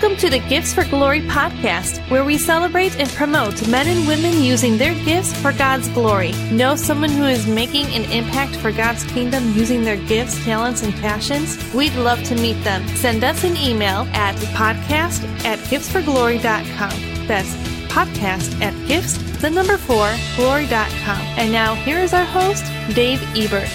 [0.00, 4.42] Welcome to the Gifts for Glory podcast, where we celebrate and promote men and women
[4.42, 6.32] using their gifts for God's glory.
[6.50, 10.94] Know someone who is making an impact for God's kingdom using their gifts, talents, and
[10.94, 11.58] passions?
[11.74, 12.88] We'd love to meet them.
[12.96, 17.26] Send us an email at podcast at giftsforglory.com.
[17.26, 17.54] That's
[17.92, 21.20] podcast at gifts, the number four, glory.com.
[21.36, 22.64] And now here is our host,
[22.94, 23.68] Dave Ebert.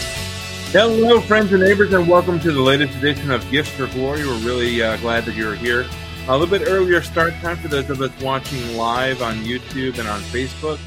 [0.72, 4.26] Hello, friends and neighbors, and welcome to the latest edition of Gifts for Glory.
[4.26, 5.86] We're really uh, glad that you're here.
[6.28, 10.08] A little bit earlier start time for those of us watching live on YouTube and
[10.08, 10.80] on Facebook.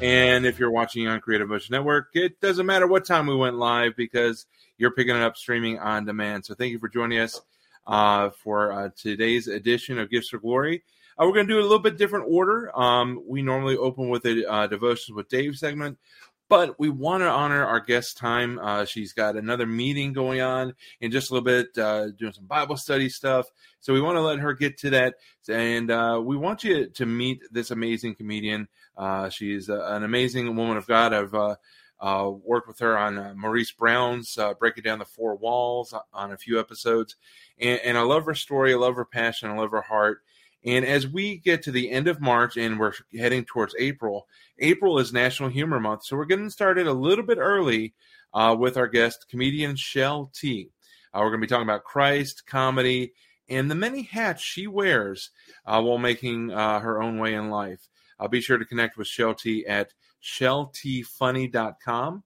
[0.00, 3.56] And if you're watching on Creative Bush Network, it doesn't matter what time we went
[3.56, 4.46] live because
[4.78, 6.44] you're picking it up streaming on demand.
[6.44, 7.40] So thank you for joining us
[7.84, 10.84] uh, for uh, today's edition of Gifts for Glory.
[11.18, 12.70] Uh, we're going to do a little bit different order.
[12.78, 15.98] Um, we normally open with a uh, devotions with Dave segment.
[16.48, 18.60] But we want to honor our guest time.
[18.60, 22.46] Uh, she's got another meeting going on in just a little bit, uh, doing some
[22.46, 23.46] Bible study stuff.
[23.80, 25.16] So we want to let her get to that.
[25.48, 28.68] And uh, we want you to meet this amazing comedian.
[28.96, 31.12] Uh, she's a, an amazing woman of God.
[31.12, 31.56] I've uh,
[31.98, 36.60] uh, worked with her on Maurice Brown's Breaking Down the Four Walls on a few
[36.60, 37.16] episodes.
[37.58, 38.72] And, and I love her story.
[38.72, 39.50] I love her passion.
[39.50, 40.22] I love her heart.
[40.64, 44.26] And as we get to the end of March and we're heading towards April,
[44.58, 46.04] April is National Humor Month.
[46.04, 47.94] So we're getting started a little bit early
[48.32, 50.70] uh, with our guest, comedian Shell T.
[51.12, 53.12] Uh, we're going to be talking about Christ, comedy,
[53.48, 55.30] and the many hats she wears
[55.66, 57.88] uh, while making uh, her own way in life.
[58.18, 62.24] I'll be sure to connect with Shell T at shelltfunny.com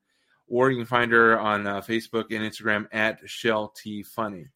[0.51, 4.49] or you can find her on uh, Facebook and Instagram at Shell T Funny.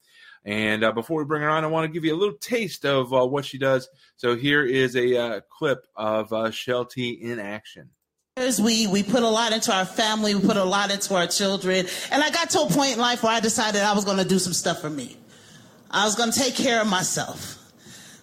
[0.45, 2.85] And uh, before we bring her on, I want to give you a little taste
[2.85, 3.89] of uh, what she does.
[4.17, 6.51] So here is a uh, clip of uh,
[6.97, 7.91] in action.
[8.61, 11.87] We we put a lot into our family, we put a lot into our children,
[12.11, 14.25] and I got to a point in life where I decided I was going to
[14.25, 15.17] do some stuff for me.
[15.89, 17.59] I was going to take care of myself,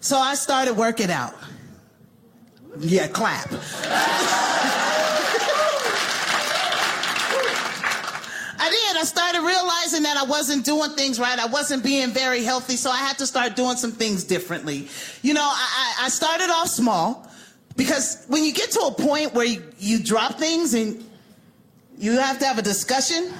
[0.01, 1.33] so I started working out.
[2.77, 3.49] Yeah, clap.
[9.01, 11.39] I started realizing that I wasn't doing things right.
[11.39, 14.89] I wasn't being very healthy, so I had to start doing some things differently.
[15.23, 17.27] You know, I, I started off small
[17.75, 21.03] because when you get to a point where you, you drop things and
[21.97, 23.33] you have to have a discussion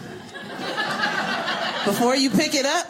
[1.86, 2.90] before you pick it up,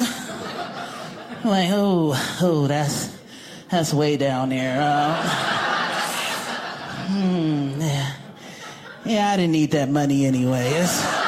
[1.43, 3.13] like, oh, oh, that's
[3.69, 4.79] that's way down there.
[4.81, 5.29] Uh,
[7.09, 8.13] hmm, yeah.
[9.03, 10.69] yeah, I didn't need that money anyway.
[10.69, 11.20] It's,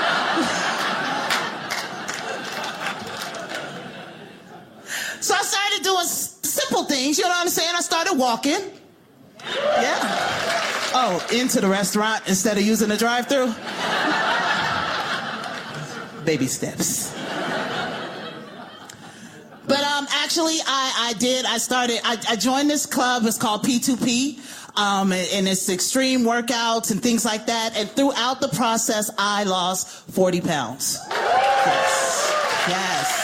[6.94, 7.18] things.
[7.18, 7.72] You know what I'm saying?
[7.76, 8.60] I started walking.
[9.82, 10.00] Yeah.
[10.96, 13.54] Oh, into the restaurant instead of using the drive through?
[16.24, 17.12] Baby steps.
[19.66, 21.46] But um, actually, I, I did.
[21.46, 23.24] I started, I, I joined this club.
[23.26, 24.40] It's called P2P.
[24.76, 27.76] Um, and it's extreme workouts and things like that.
[27.78, 31.00] And throughout the process, I lost 40 pounds.
[31.10, 32.66] Yes.
[32.70, 33.23] Yes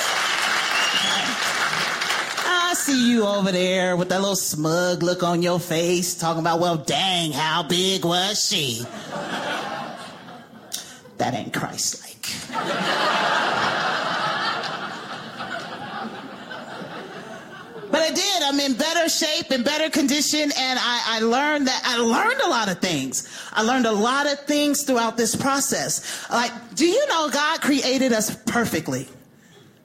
[2.90, 6.78] see you over there with that little smug look on your face, talking about, well,
[6.78, 8.84] dang, how big was she?
[11.18, 12.10] that ain't Christ like.
[17.92, 18.44] but I did.
[18.44, 22.48] I'm in better shape, in better condition, and I, I, learned that I learned a
[22.48, 23.30] lot of things.
[23.54, 26.28] I learned a lot of things throughout this process.
[26.32, 29.08] Like, do you know God created us perfectly?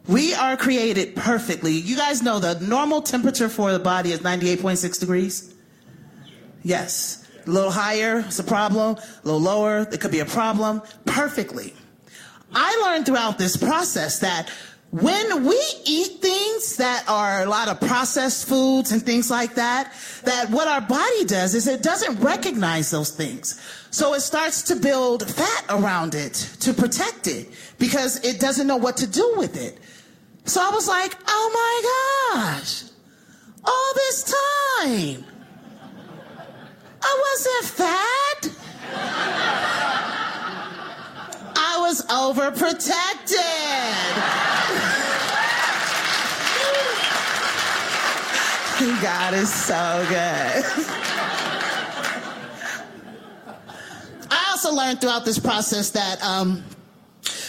[0.06, 1.72] We are created perfectly.
[1.72, 5.54] You guys know the normal temperature for the body is 98.6 degrees?
[6.62, 7.26] Yes.
[7.46, 8.96] A little higher, it's a problem.
[8.96, 10.82] A little lower, it could be a problem.
[11.06, 11.74] Perfectly.
[12.54, 14.50] I learned throughout this process that
[14.90, 19.92] when we eat things that are a lot of processed foods and things like that,
[20.24, 23.60] that what our body does is it doesn't recognize those things.
[23.90, 27.48] So it starts to build fat around it to protect it
[27.78, 29.78] because it doesn't know what to do with it.
[30.44, 32.84] So I was like, oh my gosh,
[33.64, 35.24] all this time,
[37.02, 38.50] I wasn't fat.
[41.56, 42.94] I was overprotected.
[49.00, 50.64] God is so good.
[54.30, 56.62] I also learned throughout this process that um,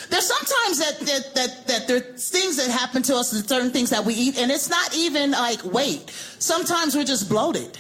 [0.10, 3.90] there's sometimes that, that, that, that there's things that happen to us and certain things
[3.90, 6.10] that we eat, and it's not even like weight.
[6.40, 7.78] Sometimes we're just bloated.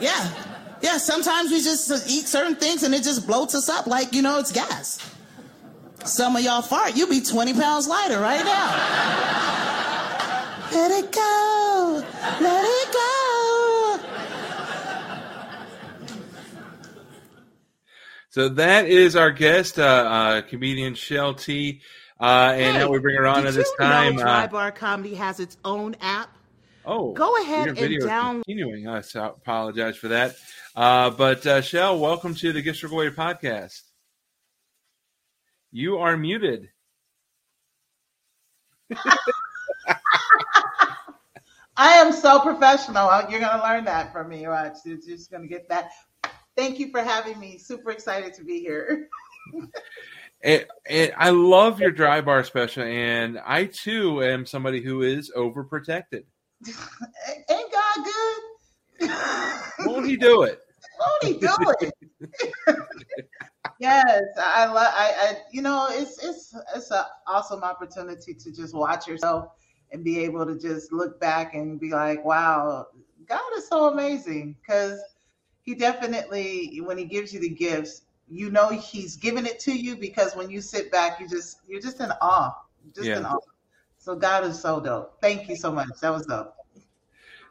[0.00, 0.46] Yeah.
[0.82, 4.22] Yeah, sometimes we just eat certain things and it just bloats us up like, you
[4.22, 4.98] know, it's gas.
[6.04, 9.20] Some of y'all fart, you'll be 20 pounds lighter right now.
[10.72, 12.04] Let it go.
[12.40, 13.10] Let it go.
[18.30, 21.80] So that is our guest, uh, uh, comedian Shell T.
[22.20, 24.16] Uh, and Hey, now we bring her on at this you know time.
[24.16, 26.30] Dry Uh, Bar Comedy has its own app.
[26.84, 30.36] oh, Go ahead and video is down- Continuing, I apologize for that.
[30.76, 33.80] Uh, but uh, Shell, welcome to the Gifts for Glory podcast.
[35.72, 36.68] You are muted.
[41.76, 43.08] I am so professional.
[43.08, 44.76] Uh, You're going to learn that from me, Watch.
[44.84, 45.90] You're just going to get that.
[46.60, 47.56] Thank you for having me.
[47.56, 49.08] Super excited to be here.
[50.42, 55.30] And, and I love your dry bar special, and I too am somebody who is
[55.36, 56.22] overprotected.
[57.50, 59.10] Ain't God good?
[59.86, 60.60] Won't he do it?
[60.98, 61.92] Won't he do it?
[63.80, 64.94] yes, I love.
[64.96, 69.48] I, I, you know, it's it's it's an awesome opportunity to just watch yourself
[69.92, 72.86] and be able to just look back and be like, wow,
[73.26, 75.02] God is so amazing because
[75.62, 79.96] He definitely, when He gives you the gifts, you know He's giving it to you
[79.96, 82.52] because when you sit back, you just you're just in awe,
[82.94, 83.38] just in awe.
[83.98, 85.20] So God is so dope.
[85.20, 85.88] Thank you so much.
[86.00, 86.54] That was dope.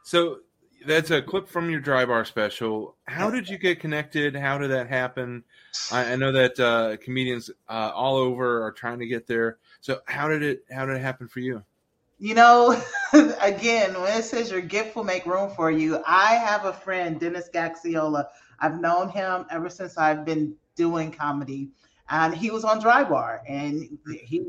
[0.03, 0.39] So
[0.85, 2.95] that's a clip from your dry bar special.
[3.05, 4.35] How did you get connected?
[4.35, 5.43] How did that happen?
[5.91, 9.57] I, I know that uh, comedians uh, all over are trying to get there.
[9.81, 10.63] So how did it?
[10.71, 11.63] How did it happen for you?
[12.19, 12.81] You know,
[13.41, 17.17] again, when it says your gift will make room for you, I have a friend,
[17.19, 18.25] Dennis Gaxiola.
[18.59, 21.69] I've known him ever since I've been doing comedy,
[22.09, 24.41] and he was on Dry Bar, and he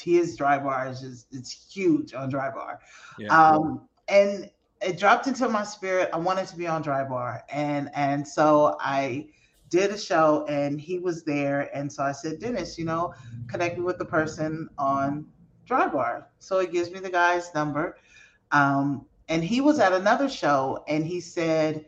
[0.00, 2.78] his Dry Bar is just it's huge on Dry Bar.
[3.18, 3.36] Yeah.
[3.36, 4.48] Um, and
[4.80, 6.10] it dropped into my spirit.
[6.12, 9.28] I wanted to be on Dry Bar, and and so I
[9.68, 13.14] did a show, and he was there, and so I said, Dennis, you know,
[13.48, 15.26] connect me with the person on
[15.70, 16.26] Dry Bar.
[16.40, 17.96] So he gives me the guy's number,
[18.50, 21.86] um, and he was at another show, and he said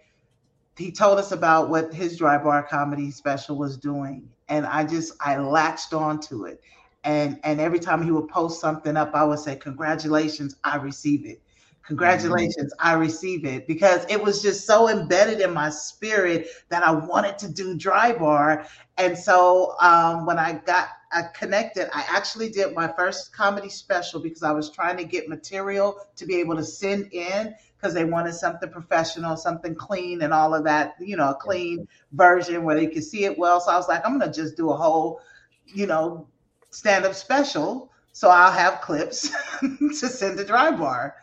[0.77, 5.15] he told us about what his Dry Bar comedy special was doing, and I just
[5.21, 6.61] I latched onto it.
[7.03, 11.27] And, and every time he would post something up, I would say, Congratulations, I receive
[11.27, 11.43] it
[11.87, 16.91] congratulations i receive it because it was just so embedded in my spirit that i
[16.93, 18.67] wanted to do dry bar.
[18.99, 24.21] And so um, when i got I connected i actually did my first comedy special
[24.21, 28.05] because i was trying to get material to be able to send in because they
[28.05, 32.77] wanted something professional something clean and all of that you know a clean version where
[32.77, 33.61] they could see it well.
[33.61, 35.21] So i was like i'm gonna just do a whole
[35.67, 36.29] you know
[36.71, 37.91] stand-up special.
[38.13, 39.31] So i'll have clips
[39.61, 41.17] to send to dry bar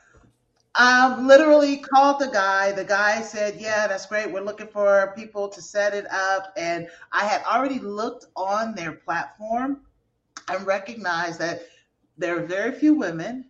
[0.75, 2.71] um, literally called the guy.
[2.71, 4.31] The guy said, "Yeah, that's great.
[4.31, 8.93] We're looking for people to set it up." And I had already looked on their
[8.93, 9.81] platform
[10.47, 11.63] and recognized that
[12.17, 13.45] there are very few women,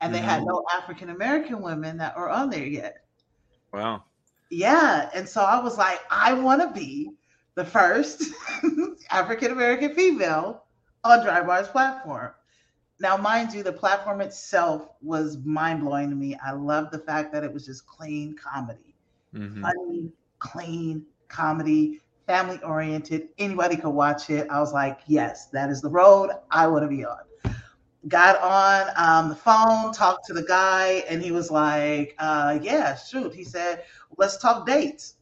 [0.00, 3.04] and they had no African American women that were on there yet.
[3.72, 4.04] Wow.
[4.50, 7.10] Yeah, and so I was like, I want to be
[7.54, 8.24] the first
[9.10, 10.64] African American female
[11.04, 12.32] on Dry Bar's platform.
[13.00, 16.36] Now, mind you, the platform itself was mind blowing to me.
[16.44, 18.94] I love the fact that it was just clean comedy,
[19.34, 19.74] Mhm.
[19.76, 23.28] funny, clean comedy, family oriented.
[23.38, 24.48] Anybody could watch it.
[24.50, 27.18] I was like, yes, that is the road I want to be on.
[28.08, 32.96] Got on um, the phone, talked to the guy, and he was like, uh, yeah,
[32.96, 33.34] shoot.
[33.34, 33.84] He said,
[34.16, 35.16] let's talk dates.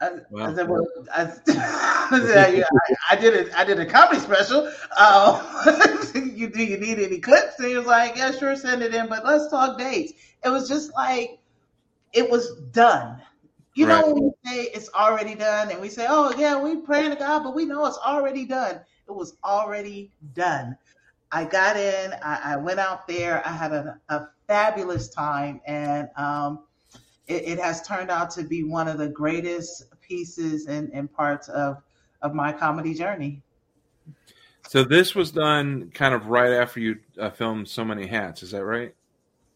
[0.00, 0.50] I, Wow.
[0.50, 2.64] I said, well, I, I, said, yeah,
[3.10, 3.52] I, I did it.
[3.66, 4.70] Did a comedy special.
[4.98, 7.58] Uh, you do you need any clips?
[7.58, 10.12] And he was like, yeah, sure, send it in, but let's talk dates.
[10.44, 11.38] It was just like
[12.12, 13.20] it was done.
[13.74, 14.04] You Right.
[14.04, 17.16] know when we say it's already done, and we say, oh yeah, we praying to
[17.16, 18.76] God, but we know it's already done.
[19.08, 20.76] It was already done.
[21.32, 22.12] I got in.
[22.22, 23.46] I, I went out there.
[23.46, 26.64] I had a, a fabulous time, and um,
[27.26, 31.48] it, it has turned out to be one of the greatest pieces and, and parts
[31.48, 31.82] of
[32.22, 33.42] of my comedy journey.
[34.68, 38.42] So this was done kind of right after you uh, filmed So Many Hats.
[38.42, 38.94] Is that right?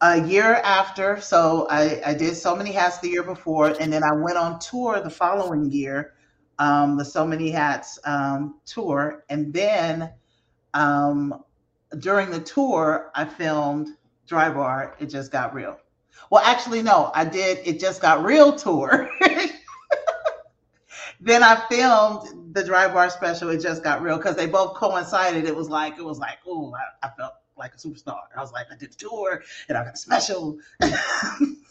[0.01, 4.03] A year after, so I, I did so many hats the year before, and then
[4.03, 6.13] I went on tour the following year,
[6.59, 10.11] um, the So Many Hats um, tour, and then
[10.73, 11.43] um,
[11.99, 13.89] during the tour, I filmed
[14.27, 14.95] Dry Bar.
[14.99, 15.77] It just got real.
[16.31, 17.59] Well, actually, no, I did.
[17.67, 19.09] It just got real tour.
[21.19, 23.49] then I filmed the Dry Bar special.
[23.49, 25.45] It just got real because they both coincided.
[25.45, 28.21] It was like it was like, oh, I, I felt like a superstar.
[28.35, 30.57] I was like, I did the tour and I got a special.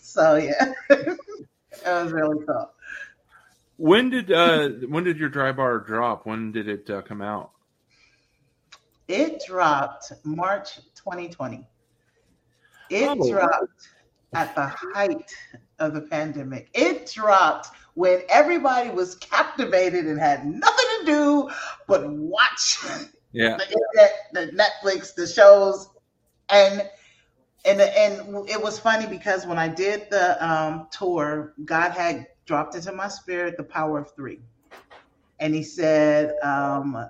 [0.02, 1.18] so yeah, it
[1.86, 2.70] was really cool.
[3.78, 6.26] When did uh, when did your dry bar drop?
[6.26, 7.52] When did it uh, come out?
[9.08, 11.66] It dropped March 2020.
[12.90, 13.30] It Oh.
[13.30, 13.88] dropped
[14.32, 15.32] at the height
[15.78, 16.68] of the pandemic.
[16.74, 21.50] It dropped when everybody was captivated and had nothing to do
[21.86, 22.78] but watch
[23.32, 23.56] yeah.
[23.56, 25.88] the internet, the Netflix, the shows,
[26.48, 26.88] and
[27.64, 32.74] and and it was funny because when I did the um, tour, God had dropped
[32.74, 34.40] into my spirit the power of three,
[35.40, 37.06] and He said, um,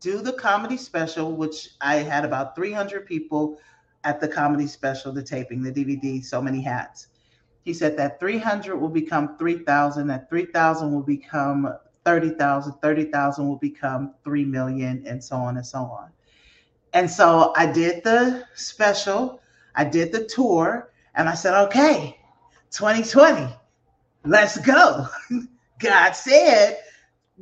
[0.00, 3.58] "Do the comedy special," which I had about three hundred people
[4.04, 7.08] at the comedy special, the taping, the DVD, so many hats.
[7.64, 14.14] He said that 300 will become 3,000, that 3,000 will become 30,000, 30,000 will become
[14.24, 16.10] 3 million, and so on and so on.
[16.92, 19.40] And so I did the special,
[19.74, 22.18] I did the tour, and I said, okay,
[22.70, 23.52] 2020,
[24.24, 25.06] let's go.
[25.78, 26.78] God said,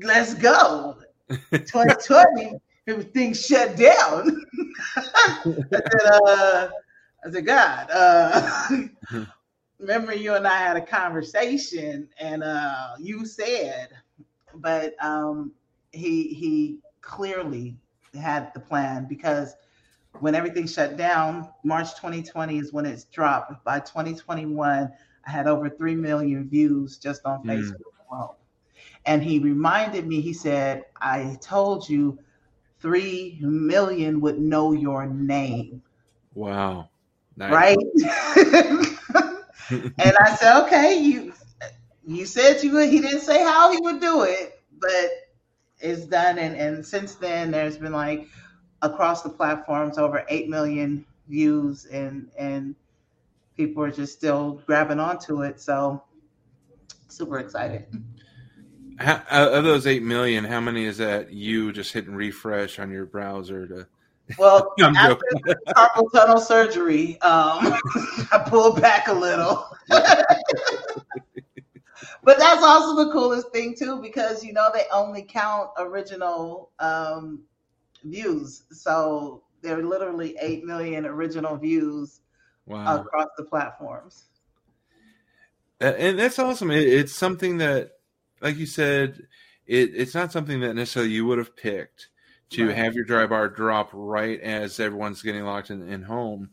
[0.03, 0.99] let's go.
[1.51, 4.45] 2020, everything shut down.
[4.97, 6.69] I said, uh,
[7.25, 8.71] I said, God, uh,
[9.79, 13.91] remember you and I had a conversation, and uh, you said,
[14.55, 15.53] but um,
[15.93, 17.77] he he clearly
[18.15, 19.55] had the plan because
[20.21, 23.65] when everything shut down, March 2020 is when it's dropped.
[23.65, 24.91] By 2021,
[25.27, 27.51] I had over three million views just on mm.
[27.51, 28.35] Facebook alone.
[29.07, 32.19] And he reminded me, he said, I told you
[32.81, 35.83] three million would know your name.
[36.35, 36.89] Wow.
[37.37, 37.53] Nice.
[37.53, 37.79] Right?
[39.71, 41.33] and I said, okay, you
[42.07, 42.89] you said you would.
[42.89, 45.11] He didn't say how he would do it, but
[45.81, 46.39] it's done.
[46.39, 48.29] And, and since then, there's been like
[48.83, 52.75] across the platforms over 8 million views and, and
[53.57, 55.61] people are just still grabbing onto it.
[55.61, 56.03] So
[57.09, 57.87] super excited.
[58.99, 63.07] How, of those 8 million, how many is that you just hitting refresh on your
[63.07, 63.87] browser to?
[64.39, 65.23] Well, after
[65.69, 67.61] carpal tunnel surgery, um,
[68.33, 69.67] I pulled back a little.
[69.89, 70.35] but
[72.25, 77.41] that's also the coolest thing too, because you know they only count original um,
[78.05, 82.21] views, so there are literally eight million original views
[82.67, 83.01] wow.
[83.01, 84.25] across the platforms.
[85.81, 86.73] And that's awesome.
[86.73, 87.93] It's something that,
[88.41, 89.27] like you said,
[89.67, 92.09] it, it's not something that necessarily you would have picked
[92.51, 92.77] to right.
[92.77, 96.51] have your dry bar drop right as everyone's getting locked in, in home.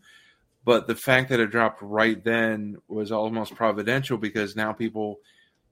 [0.65, 5.19] But the fact that it dropped right then was almost providential because now people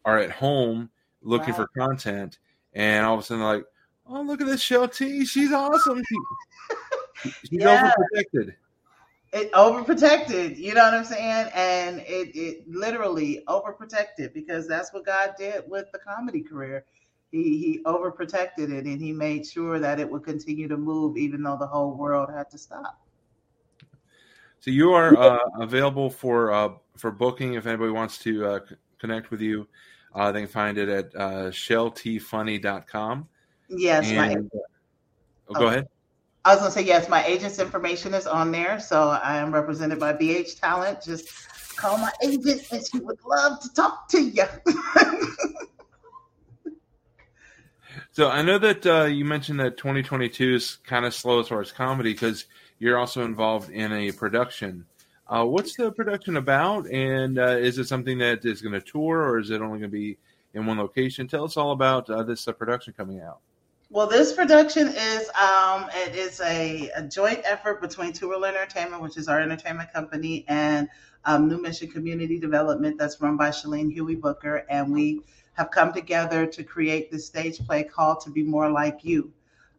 [0.06, 0.90] are at home
[1.22, 1.56] looking wow.
[1.56, 2.38] for content,
[2.74, 3.66] and all of a sudden like,
[4.06, 5.26] "Oh, look at this Shell T!
[5.26, 6.02] She's awesome.
[7.22, 7.94] She, she's yeah.
[8.16, 8.56] overprotected."
[9.34, 11.50] It overprotected, you know what I'm saying?
[11.56, 16.86] And it, it literally overprotected because that's what God did with the comedy career.
[17.32, 21.42] He he overprotected it and he made sure that it would continue to move even
[21.42, 23.00] though the whole world had to stop.
[24.60, 28.60] So you are uh, available for uh, for booking if anybody wants to uh,
[29.00, 29.68] connect with you.
[30.14, 33.28] Uh, they can find it at uh, shelltfunny.com.
[33.68, 34.60] Yes, and, my,
[35.50, 35.88] oh, go ahead.
[36.46, 38.80] I was to say, yes, my agent's information is on there.
[38.80, 41.02] So I am represented by BH Talent.
[41.02, 44.44] Just call my agent and she would love to talk to you.
[48.12, 51.62] so I know that uh, you mentioned that 2022 is kind of slow as far
[51.62, 52.46] as comedy because
[52.78, 54.86] you're also involved in a production.
[55.28, 59.20] Uh, what's the production about, and uh, is it something that is going to tour,
[59.20, 60.18] or is it only going to be
[60.54, 61.28] in one location?
[61.28, 63.40] Tell us all about uh, this uh, production coming out.
[63.94, 69.18] Well, this production is um, it is a, a, joint effort between World Entertainment, which
[69.18, 70.90] is our entertainment company, and
[71.26, 75.22] um, New Mission Community Development, that's run by Shalene Huey Booker, and we
[75.54, 79.32] have come together to create this stage play called "To Be More Like You."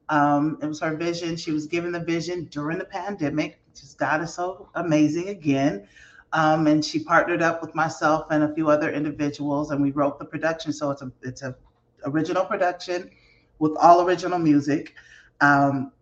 [0.08, 1.36] Um, it was her vision.
[1.36, 3.58] She was given the vision during the pandemic.
[3.74, 5.88] Just God is so amazing again.
[6.32, 10.20] Um, and she partnered up with myself and a few other individuals, and we wrote
[10.20, 10.72] the production.
[10.72, 11.56] So it's a it's a
[12.04, 13.10] original production
[13.58, 14.94] with all original music.
[15.40, 15.92] Um,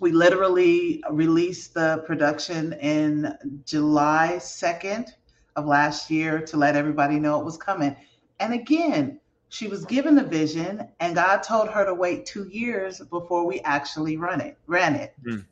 [0.00, 5.08] we literally released the production in July 2nd
[5.56, 7.96] of last year to let everybody know it was coming.
[8.38, 13.00] And again, she was given the vision and God told her to wait two years
[13.10, 15.14] before we actually run it, ran it.
[15.26, 15.44] Mm.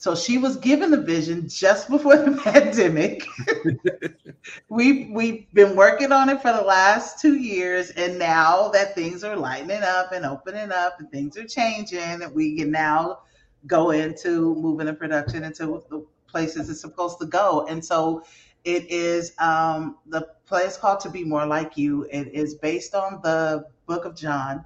[0.00, 3.26] So she was given the vision just before the pandemic.
[4.68, 9.24] we've we've been working on it for the last two years, and now that things
[9.24, 13.18] are lightening up and opening up and things are changing, we can now
[13.66, 17.66] go into moving the production into the places it's supposed to go.
[17.68, 18.22] And so
[18.64, 22.04] it is um, the play is called To Be More Like You.
[22.04, 24.64] It is based on the book of John.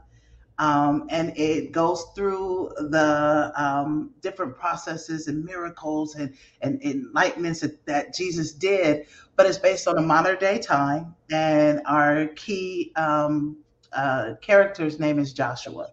[0.63, 7.85] Um, and it goes through the um, different processes and miracles and, and enlightenments that,
[7.87, 11.17] that, Jesus did, but it's based on a modern day time.
[11.33, 13.57] And our key um,
[13.93, 15.89] uh, character's name is Joshua.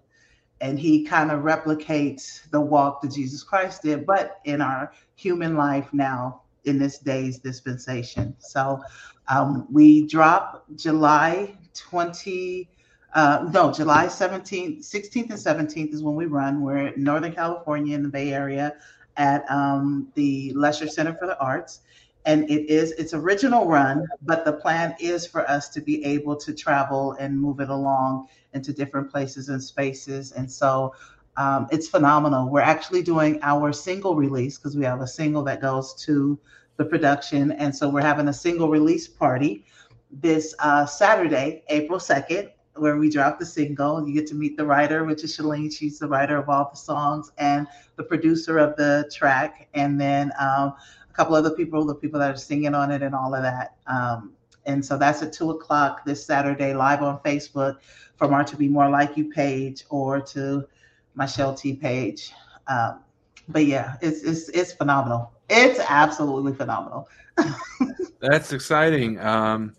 [0.61, 5.55] And he kind of replicates the walk that Jesus Christ did, but in our human
[5.55, 8.35] life now in this day's dispensation.
[8.37, 8.83] So
[9.29, 12.69] um, we drop July 20
[13.13, 16.61] uh, no, July 17th, 16th, and 17th is when we run.
[16.61, 18.75] We're in Northern California in the Bay Area
[19.17, 21.81] at um, the Lesher Center for the Arts.
[22.25, 26.35] And it is its original run, but the plan is for us to be able
[26.35, 30.31] to travel and move it along into different places and spaces.
[30.33, 30.93] And so
[31.37, 32.49] um, it's phenomenal.
[32.49, 36.37] We're actually doing our single release because we have a single that goes to
[36.77, 37.53] the production.
[37.53, 39.65] And so we're having a single release party
[40.11, 44.07] this uh, Saturday, April 2nd where we drop the single.
[44.07, 45.71] You get to meet the writer, which is Shalene.
[45.71, 50.31] She's the writer of all the songs and the producer of the track, and then
[50.39, 50.73] um,
[51.09, 53.75] a couple other people, the people that are singing on it, and all of that.
[53.87, 54.33] Um,
[54.65, 57.77] and so that's at two o'clock this Saturday, live on Facebook
[58.17, 60.67] from our To Be More Like You page or to
[61.15, 62.31] my Shell T page.
[62.67, 62.99] Um,
[63.47, 65.31] but yeah, it's it's it's phenomenal.
[65.49, 67.09] It's absolutely phenomenal.
[68.21, 69.19] that's exciting.
[69.19, 69.75] Um,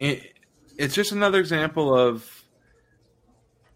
[0.00, 0.32] it,
[0.76, 2.41] it's just another example of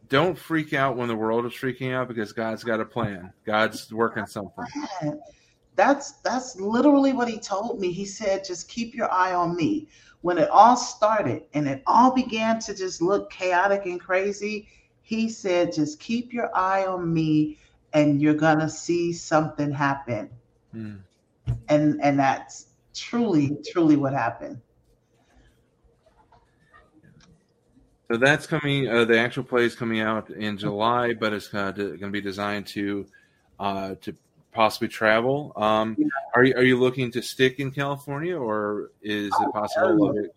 [0.09, 3.33] don't freak out when the world is freaking out because God's got a plan.
[3.45, 4.65] God's working something.
[5.75, 7.93] That's that's literally what he told me.
[7.93, 9.89] He said, just keep your eye on me.
[10.23, 14.69] When it all started and it all began to just look chaotic and crazy,
[15.03, 17.59] he said, just keep your eye on me
[17.93, 20.31] and you're gonna see something happen.
[20.73, 20.97] Hmm.
[21.69, 24.61] And and that's truly, truly what happened.
[28.11, 28.89] So that's coming.
[28.89, 32.21] Uh, the actual play is coming out in July, but it's uh, going to be
[32.21, 33.07] designed to
[33.59, 34.15] uh, to
[34.53, 35.53] possibly travel.
[35.57, 36.07] Um, yeah.
[36.35, 40.35] Are you are you looking to stick in California, or is it possible it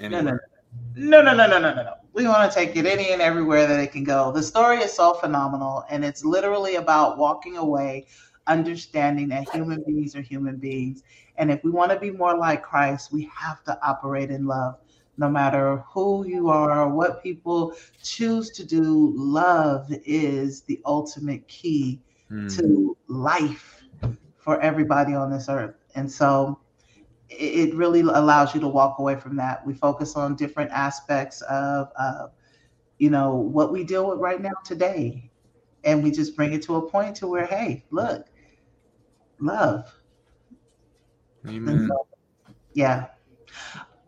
[0.00, 0.48] anywhere?
[0.96, 1.94] No, no, no, no, no, no, no.
[2.12, 4.32] We want to take it any and everywhere that it can go.
[4.32, 8.06] The story is so phenomenal, and it's literally about walking away,
[8.48, 11.04] understanding that human beings are human beings,
[11.36, 14.76] and if we want to be more like Christ, we have to operate in love
[15.18, 22.00] no matter who you are, what people choose to do, love is the ultimate key
[22.30, 22.54] mm.
[22.56, 23.82] to life
[24.38, 25.74] for everybody on this earth.
[25.94, 26.58] And so
[27.28, 29.66] it really allows you to walk away from that.
[29.66, 32.28] We focus on different aspects of, uh,
[32.98, 35.30] you know, what we deal with right now today.
[35.84, 38.26] And we just bring it to a point to where, hey, look,
[39.40, 39.92] love.
[41.46, 41.88] Amen.
[41.88, 42.06] So,
[42.74, 43.06] yeah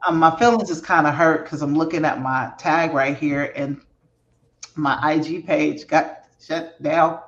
[0.06, 3.52] um, my feelings is kind of hurt because I'm looking at my tag right here,
[3.56, 3.80] and
[4.76, 7.20] my IG page got shut down.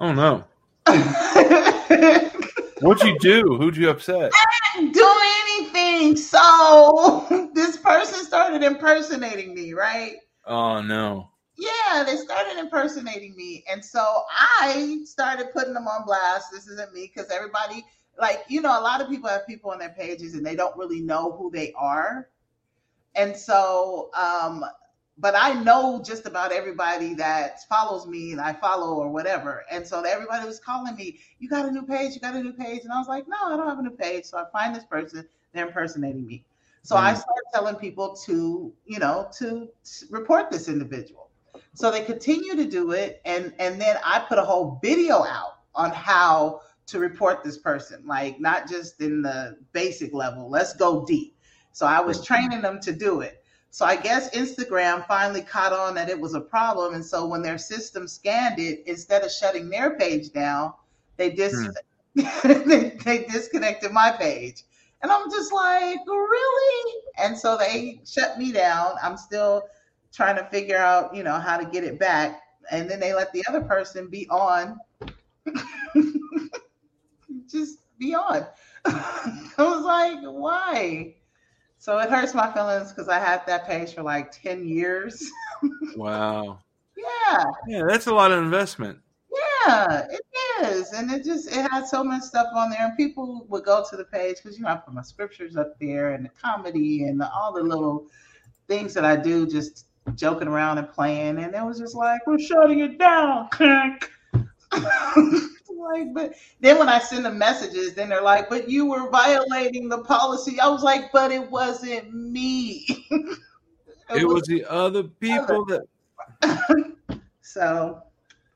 [0.00, 0.44] Oh no!
[2.80, 3.56] What'd you do?
[3.58, 4.32] Who'd you upset?
[4.34, 5.08] I didn't do
[5.46, 6.16] anything.
[6.16, 10.16] So this person started impersonating me, right?
[10.46, 11.30] Oh no.
[11.56, 13.62] Yeah, they started impersonating me.
[13.70, 16.50] And so I started putting them on blast.
[16.50, 17.84] This isn't me because everybody
[18.18, 20.76] like you know a lot of people have people on their pages and they don't
[20.76, 22.28] really know who they are.
[23.14, 24.64] And so um
[25.18, 29.64] but i know just about everybody that follows me and i follow or whatever.
[29.70, 32.52] And so everybody was calling me you got a new page you got a new
[32.52, 32.82] page.
[32.84, 34.24] And i was like no i don't have a new page.
[34.24, 36.44] So i find this person they're impersonating me.
[36.82, 37.06] So mm-hmm.
[37.06, 41.28] i started telling people to you know to, to report this individual.
[41.74, 43.20] So they continue to do it.
[43.24, 48.02] And and then i put a whole video out on how to report this person,
[48.06, 50.50] like not just in the basic level.
[50.50, 51.36] Let's go deep.
[51.72, 53.42] So I was training them to do it.
[53.70, 56.94] So I guess Instagram finally caught on that it was a problem.
[56.94, 60.74] And so when their system scanned it, instead of shutting their page down,
[61.16, 61.70] they dis hmm.
[62.68, 64.64] they, they disconnected my page.
[65.02, 66.94] And I'm just like, really?
[67.18, 68.96] And so they shut me down.
[69.02, 69.62] I'm still
[70.12, 72.42] trying to figure out, you know, how to get it back.
[72.70, 74.78] And then they let the other person be on
[77.52, 78.46] just be on.
[78.84, 81.14] I was like, why?
[81.78, 85.30] So it hurts my feelings because I had that page for like 10 years.
[85.96, 86.58] wow.
[86.96, 87.44] Yeah.
[87.66, 88.98] Yeah, that's a lot of investment.
[89.66, 90.20] Yeah, it
[90.64, 90.92] is.
[90.92, 92.86] And it just it had so much stuff on there.
[92.86, 95.78] And people would go to the page because you know I put my scriptures up
[95.80, 98.06] there and the comedy and the, all the little
[98.68, 101.38] things that I do just joking around and playing.
[101.38, 103.48] And it was just like, we're shutting it down.
[105.82, 109.88] like, but then when I send them messages, then they're like, but you were violating
[109.88, 110.58] the policy.
[110.60, 112.86] I was like, but it wasn't me.
[113.10, 113.38] it,
[114.10, 115.84] it was, was, the other people other.
[116.40, 118.02] that so,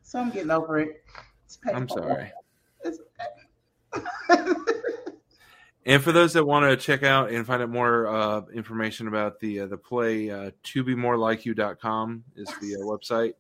[0.03, 1.03] so I'm getting over it.
[1.73, 2.33] I'm sorry.
[5.87, 9.41] and for those that want to check out and find out more uh, information about
[9.41, 13.33] the uh, the play, uh, to be more like you.com is the uh, website.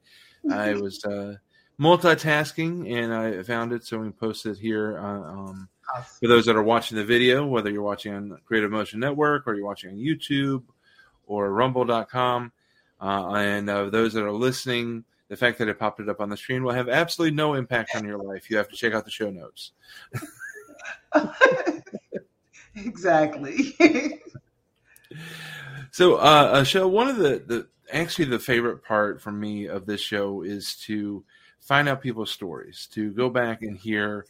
[0.51, 1.35] I was uh,
[1.81, 4.99] multitasking and I found it, so we posted here.
[4.99, 5.69] Uh, um,
[6.21, 9.55] for those that are watching the video, whether you're watching on Creative Motion Network or
[9.55, 10.63] you're watching on YouTube
[11.27, 12.53] or rumble.com,
[13.01, 16.29] uh, and uh, those that are listening, the fact that it popped it up on
[16.29, 18.51] the screen will have absolutely no impact on your life.
[18.51, 19.73] You have to check out the show notes.
[22.75, 23.77] exactly.
[25.91, 26.89] so, uh, a show.
[26.89, 31.25] One of the, the actually the favorite part for me of this show is to
[31.67, 34.27] find out people's stories, to go back and hear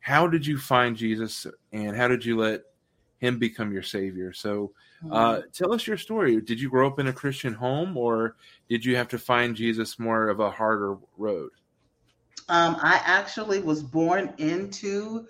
[0.00, 2.62] how did you find Jesus and how did you let
[3.18, 4.32] him become your savior.
[4.32, 4.72] So,
[5.10, 5.50] uh, mm-hmm.
[5.52, 6.40] tell us your story.
[6.40, 8.36] Did you grow up in a Christian home, or
[8.68, 11.50] did you have to find Jesus more of a harder road?
[12.48, 15.26] Um, I actually was born into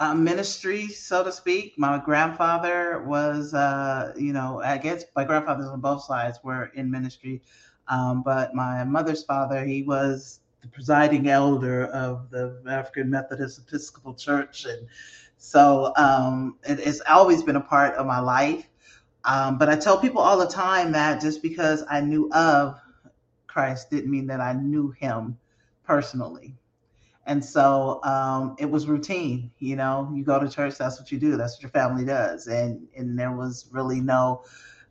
[0.00, 1.74] a ministry, so to speak.
[1.78, 6.90] My grandfather was, uh, you know, I guess my grandfathers on both sides were in
[6.90, 7.42] ministry,
[7.88, 14.14] um, but my mother's father, he was the presiding elder of the African Methodist Episcopal
[14.14, 14.86] Church, and
[15.36, 18.68] so um, it, it's always been a part of my life.
[19.24, 22.80] Um, but I tell people all the time that just because I knew of
[23.46, 25.36] Christ didn't mean that I knew him
[25.84, 26.54] personally.
[27.26, 31.18] And so um, it was routine, you know, you go to church, that's what you
[31.18, 32.46] do, that's what your family does.
[32.46, 34.44] And and there was really no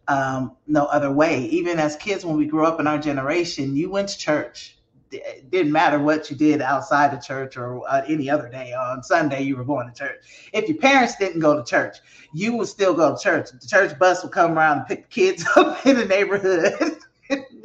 [0.08, 1.46] um, no other way.
[1.46, 4.77] Even as kids, when we grew up in our generation, you went to church
[5.12, 8.74] it didn't matter what you did outside of church or uh, any other day.
[8.74, 10.18] On Sunday, you were going to church.
[10.54, 11.98] If your parents didn't go to church,
[12.34, 13.50] you would still go to church.
[13.52, 17.00] The church bus would come around and pick the kids up in the neighborhood.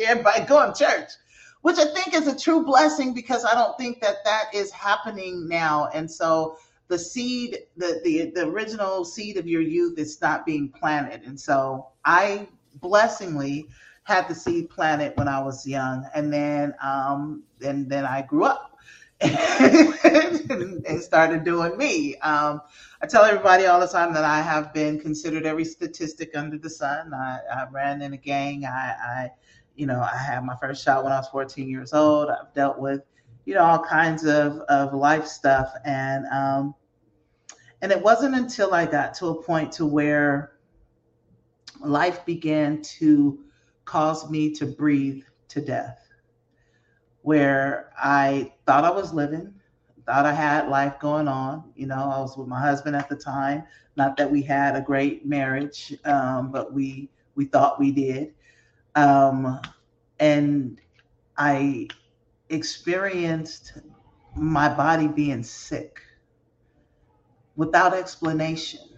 [0.00, 1.10] Everybody going to church,
[1.62, 5.48] which I think is a true blessing because I don't think that that is happening
[5.48, 5.88] now.
[5.94, 6.56] And so
[6.88, 11.22] the seed, the, the, the original seed of your youth is not being planted.
[11.22, 12.48] And so I
[12.80, 13.68] blessingly
[14.04, 18.44] had the seed planted when I was young, and then um, and then I grew
[18.44, 18.72] up
[19.20, 22.16] and started doing me.
[22.16, 22.60] Um,
[23.00, 26.70] I tell everybody all the time that I have been considered every statistic under the
[26.70, 27.14] sun.
[27.14, 28.64] I, I ran in a gang.
[28.64, 29.30] I, I,
[29.76, 32.30] you know, I had my first shot when I was 14 years old.
[32.30, 33.02] I've dealt with,
[33.44, 36.74] you know, all kinds of of life stuff, and um,
[37.80, 40.52] and it wasn't until I got to a point to where
[41.80, 43.38] life began to
[43.84, 46.08] caused me to breathe to death,
[47.22, 49.54] where I thought I was living,
[50.06, 51.72] thought I had life going on.
[51.76, 53.64] You know, I was with my husband at the time.
[53.96, 58.34] Not that we had a great marriage, um, but we we thought we did.
[58.94, 59.60] Um,
[60.18, 60.80] and
[61.36, 61.88] I
[62.48, 63.74] experienced
[64.34, 66.00] my body being sick
[67.56, 68.91] without explanation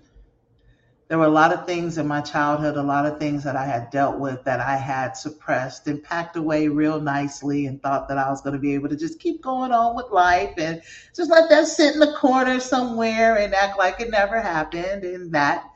[1.08, 3.66] there were a lot of things in my childhood, a lot of things that I
[3.66, 8.16] had dealt with that I had suppressed and packed away real nicely and thought that
[8.16, 10.80] I was going to be able to just keep going on with life and
[11.14, 15.04] just let that sit in the corner somewhere and act like it never happened.
[15.04, 15.70] And that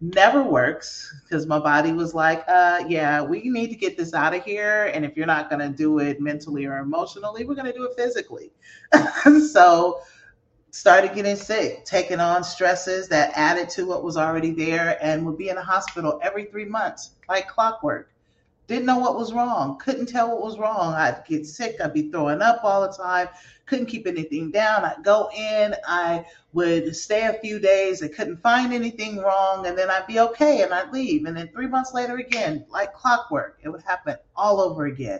[0.00, 4.34] never works because my body was like, uh, yeah, we need to get this out
[4.34, 4.90] of here.
[4.94, 7.84] And if you're not going to do it mentally or emotionally, we're going to do
[7.84, 8.50] it physically.
[9.52, 10.00] so,
[10.70, 15.38] started getting sick, taking on stresses that added to what was already there, and would
[15.38, 18.10] be in a hospital every three months, like clockwork.
[18.66, 20.94] Didn't know what was wrong, couldn't tell what was wrong.
[20.94, 23.28] I'd get sick, I'd be throwing up all the time,
[23.66, 24.84] couldn't keep anything down.
[24.84, 29.76] I'd go in, I would stay a few days, I couldn't find anything wrong, and
[29.76, 31.24] then I'd be okay and I'd leave.
[31.24, 35.18] And then three months later, again, like clockwork, it would happen all over again.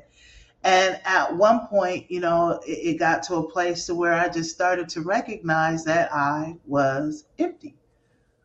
[0.63, 4.29] And at one point, you know, it, it, got to a place to where I
[4.29, 7.77] just started to recognize that I was empty.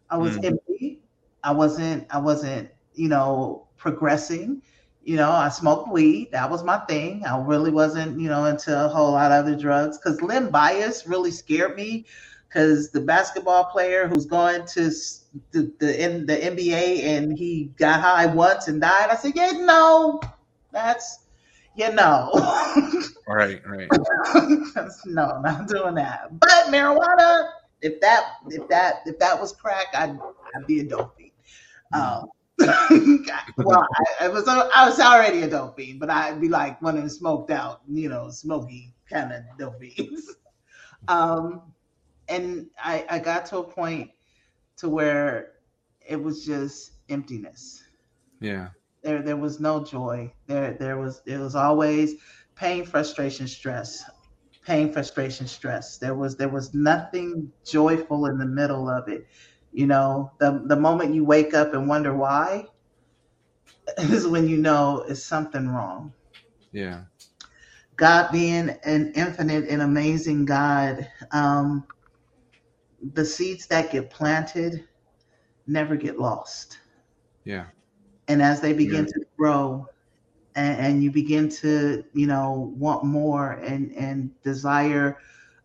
[0.09, 0.45] I was mm.
[0.45, 1.01] empty.
[1.43, 4.61] I wasn't, I wasn't, you know, progressing.
[5.03, 6.31] You know, I smoked weed.
[6.31, 7.25] That was my thing.
[7.25, 11.05] I really wasn't, you know, into a whole lot of other drugs because Len Bias
[11.05, 12.05] really scared me
[12.47, 14.89] because the basketball player who's going to
[15.51, 19.09] the, the, in the NBA and he got high once and died.
[19.09, 20.21] I said, yeah, no,
[20.71, 21.24] that's
[21.75, 22.31] you know.
[23.27, 23.89] right, right.
[25.05, 26.39] no, not doing that.
[26.39, 27.49] But marijuana,
[27.81, 30.17] if that if that if that was crack, I'd
[30.55, 31.31] I'd be a dope fiend.
[31.93, 32.27] Um,
[33.57, 33.85] well,
[34.19, 37.03] I, I, was I was already a dope fiend, but I'd be like one of
[37.03, 40.35] the smoked out, you know, smoky kind of dope fiends.
[41.07, 41.61] Um,
[42.29, 44.09] and I I got to a point
[44.77, 45.51] to where
[46.03, 47.83] it was just emptiness.
[48.39, 48.69] Yeah
[49.05, 50.33] There there was no joy.
[50.47, 52.15] There there was it was always
[52.55, 54.03] pain, frustration, stress.
[54.65, 55.99] Pain, frustration, stress.
[55.99, 59.27] There was there was nothing joyful in the middle of it.
[59.71, 62.65] You know, the the moment you wake up and wonder why
[63.99, 66.11] is when you know it's something wrong.
[66.71, 67.03] Yeah.
[67.97, 71.85] God being an infinite and amazing God, um,
[73.13, 74.87] the seeds that get planted
[75.67, 76.79] never get lost.
[77.43, 77.67] Yeah.
[78.27, 79.13] And as they begin yeah.
[79.13, 79.87] to grow
[80.55, 85.17] and, and, you begin to, you know, want more and, and desire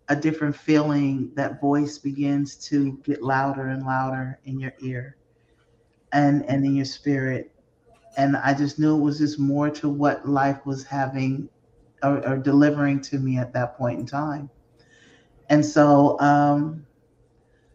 [0.08, 5.16] a different feeling, that voice begins to get louder and louder in your ear
[6.12, 7.52] and, and in your spirit.
[8.16, 11.48] And I just knew it was just more to what life was having
[12.02, 14.50] or, or delivering to me at that point in time.
[15.48, 16.86] And so, um,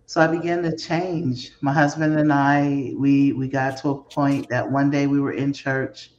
[0.05, 1.51] so I began to change.
[1.61, 5.33] My husband and I, we we got to a point that one day we were
[5.33, 6.11] in church,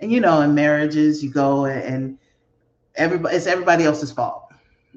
[0.00, 2.18] and you know, in marriages, you go and
[2.94, 4.44] everybody it's everybody else's fault.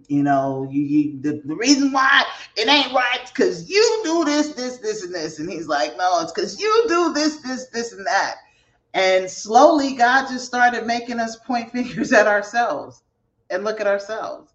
[0.08, 2.23] You know, you, you the, the reason why
[2.56, 5.39] it ain't right because you do this, this, this, and this.
[5.39, 8.36] And he's like, no, it's because you do this, this, this, and that.
[8.93, 13.04] And slowly, God just started making us point fingers at ourselves
[13.49, 14.48] and look at ourselves.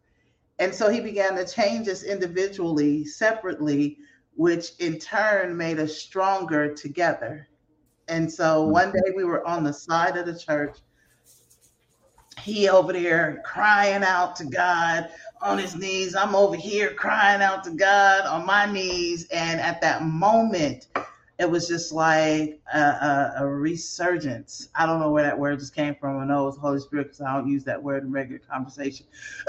[0.59, 3.99] And so he began to change us individually, separately,
[4.37, 7.49] which in turn made us stronger together.
[8.09, 8.73] And so mm-hmm.
[8.73, 10.79] one day we were on the side of the church.
[12.41, 15.09] He over there crying out to God
[15.41, 16.15] on his knees.
[16.15, 19.27] I'm over here crying out to God on my knees.
[19.33, 20.89] And at that moment,
[21.39, 24.69] it was just like a, a, a, resurgence.
[24.75, 26.19] I don't know where that word just came from.
[26.19, 29.07] I know it was Holy Spirit because I don't use that word in regular conversation.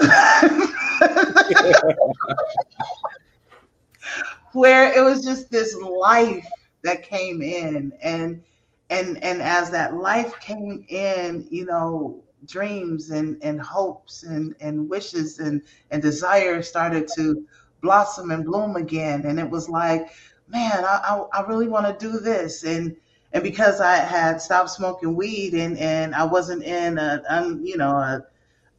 [4.52, 6.48] where it was just this life
[6.82, 8.42] that came in and
[8.90, 14.88] and and as that life came in, you know, dreams and and hopes and and
[14.88, 17.46] wishes and and desires started to
[17.80, 20.10] blossom and bloom again and it was like
[20.48, 21.00] man, I,
[21.32, 22.64] I, I really want to do this.
[22.64, 22.96] And,
[23.32, 27.76] and because I had stopped smoking weed and, and I wasn't in a, um, you
[27.76, 28.24] know, a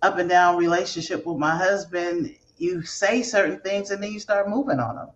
[0.01, 4.49] up and down relationship with my husband, you say certain things and then you start
[4.49, 5.09] moving on them.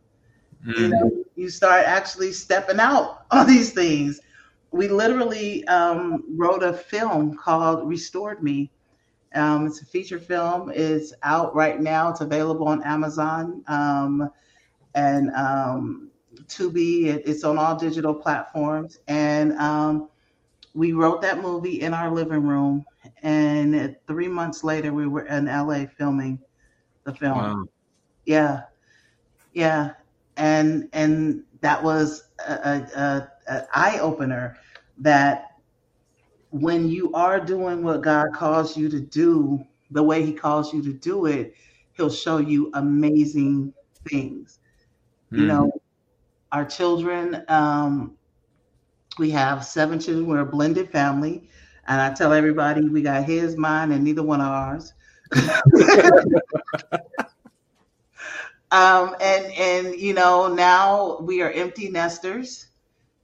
[0.65, 0.81] Mm-hmm.
[0.81, 4.21] You know, you start actually stepping out on these things.
[4.71, 8.71] We literally um, wrote a film called Restored Me.
[9.33, 10.71] Um, it's a feature film.
[10.73, 12.09] It's out right now.
[12.09, 13.63] It's available on Amazon.
[13.67, 14.29] Um,
[14.93, 15.31] and
[16.45, 17.05] Tubi.
[17.05, 18.99] It's on all digital platforms.
[19.07, 20.09] And um,
[20.73, 22.85] we wrote that movie in our living room.
[23.23, 26.39] And three months later, we were in LA filming
[27.03, 27.37] the film.
[27.37, 27.65] Wow.
[28.25, 28.61] Yeah,
[29.53, 29.93] yeah,
[30.37, 34.57] and and that was a, a, a eye opener.
[34.99, 35.47] That
[36.51, 40.81] when you are doing what God calls you to do, the way He calls you
[40.83, 41.55] to do it,
[41.93, 43.73] He'll show you amazing
[44.07, 44.59] things.
[45.33, 45.70] You know,
[46.51, 47.43] our children.
[47.47, 48.17] Um,
[49.17, 50.27] we have seven children.
[50.27, 51.49] We're a blended family.
[51.87, 54.93] And I tell everybody we got his, mine, and neither one of ours.
[58.71, 62.67] um, and and you know now we are empty nesters.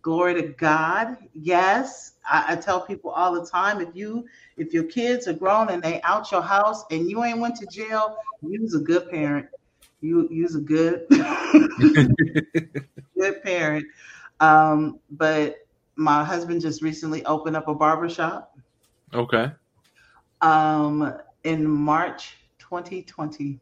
[0.02, 1.18] Glory to God.
[1.34, 5.70] Yes, I, I, tell people all the time if you if your kids are grown
[5.70, 9.48] and they out your house and you ain't went to jail, you's a good parent.
[10.02, 11.06] You you's a good
[13.20, 13.86] good parent.
[14.40, 15.56] Um, but
[15.96, 18.56] my husband just recently opened up a barbershop.
[19.14, 19.52] Okay.
[20.42, 23.60] Um, in March 2020.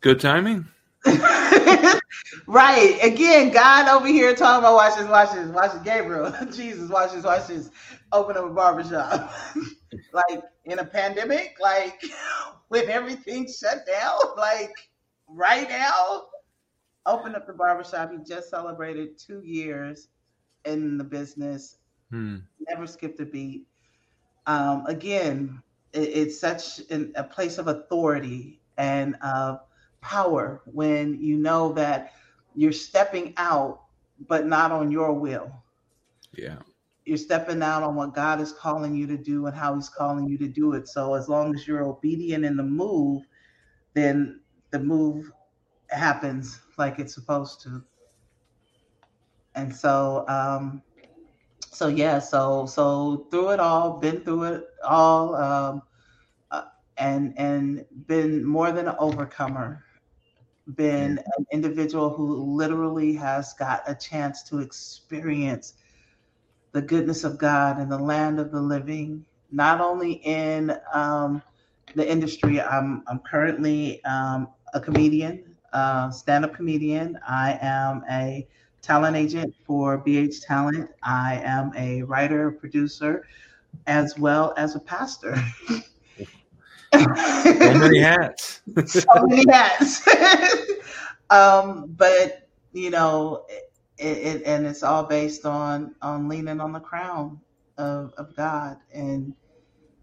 [0.00, 0.66] Good timing.
[2.46, 2.98] right.
[3.02, 6.32] Again, God over here talking about watch this, watch this, watch this, Gabriel.
[6.52, 7.70] Jesus, watch this, watch this.
[8.12, 9.32] Open up a barbershop.
[10.12, 12.02] like in a pandemic, like
[12.68, 14.74] with everything shut down, like
[15.28, 16.24] right now
[17.06, 18.12] Open up the barbershop.
[18.12, 20.08] He just celebrated two years
[20.64, 21.76] in the business.
[22.10, 22.38] Hmm.
[22.68, 23.66] Never skipped a beat.
[24.46, 29.60] Um, again, it, it's such an, a place of authority and of
[30.04, 32.12] power when you know that
[32.54, 33.80] you're stepping out,
[34.28, 35.50] but not on your will.
[36.32, 36.58] Yeah.
[37.06, 40.28] You're stepping out on what God is calling you to do and how He's calling
[40.28, 40.88] you to do it.
[40.88, 43.22] So, as long as you're obedient in the move,
[43.94, 44.40] then
[44.70, 45.30] the move
[45.88, 47.82] happens like it's supposed to.
[49.54, 50.82] And so, um,
[51.70, 55.82] so yeah, so so through it all, been through it all, um,
[56.50, 56.64] uh,
[56.96, 59.83] and and been more than an overcomer.
[60.66, 65.74] Been an individual who literally has got a chance to experience
[66.72, 71.42] the goodness of God in the land of the living, not only in um,
[71.94, 72.60] the industry.
[72.60, 77.18] I'm, I'm currently um, a comedian, uh, stand up comedian.
[77.26, 78.48] I am a
[78.82, 80.90] talent agent for BH Talent.
[81.02, 83.24] I am a writer, producer,
[83.86, 85.36] as well as a pastor.
[87.02, 88.62] so many hats.
[88.86, 90.06] so many hats.
[91.30, 93.44] um, but you know,
[93.98, 97.40] it, it, and it's all based on on leaning on the crown
[97.78, 99.34] of of God, and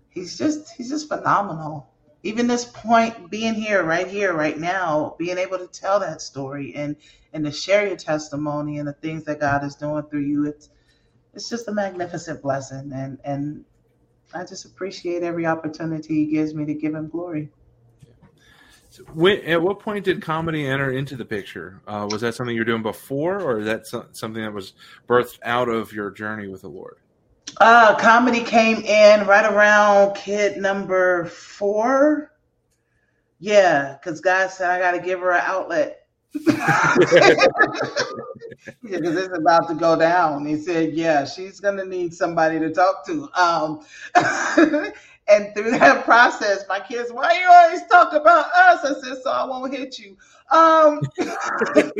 [0.10, 1.88] he's just he's just phenomenal.
[2.24, 6.74] Even this point, being here, right here, right now, being able to tell that story
[6.76, 6.96] and
[7.34, 10.70] and to share your testimony and the things that God is doing through you, it's
[11.34, 13.66] it's just a magnificent blessing, and and
[14.34, 17.50] I just appreciate every opportunity He gives me to give Him glory.
[18.90, 21.82] So when, at what point did comedy enter into the picture?
[21.88, 24.74] Uh, was that something you were doing before, or is that so, something that was
[25.08, 26.98] birthed out of your journey with the Lord?
[27.62, 32.34] Uh, comedy came in right around kid number four.
[33.40, 36.01] Yeah, because God said I got to give her an outlet.
[38.82, 40.46] Because it's about to go down.
[40.46, 43.86] He said, "Yeah, she's gonna need somebody to talk to." Um,
[45.28, 48.86] and through that process, my kids, why you always talk about us?
[48.86, 50.18] I said, "So I won't hit you."
[50.52, 51.02] Um,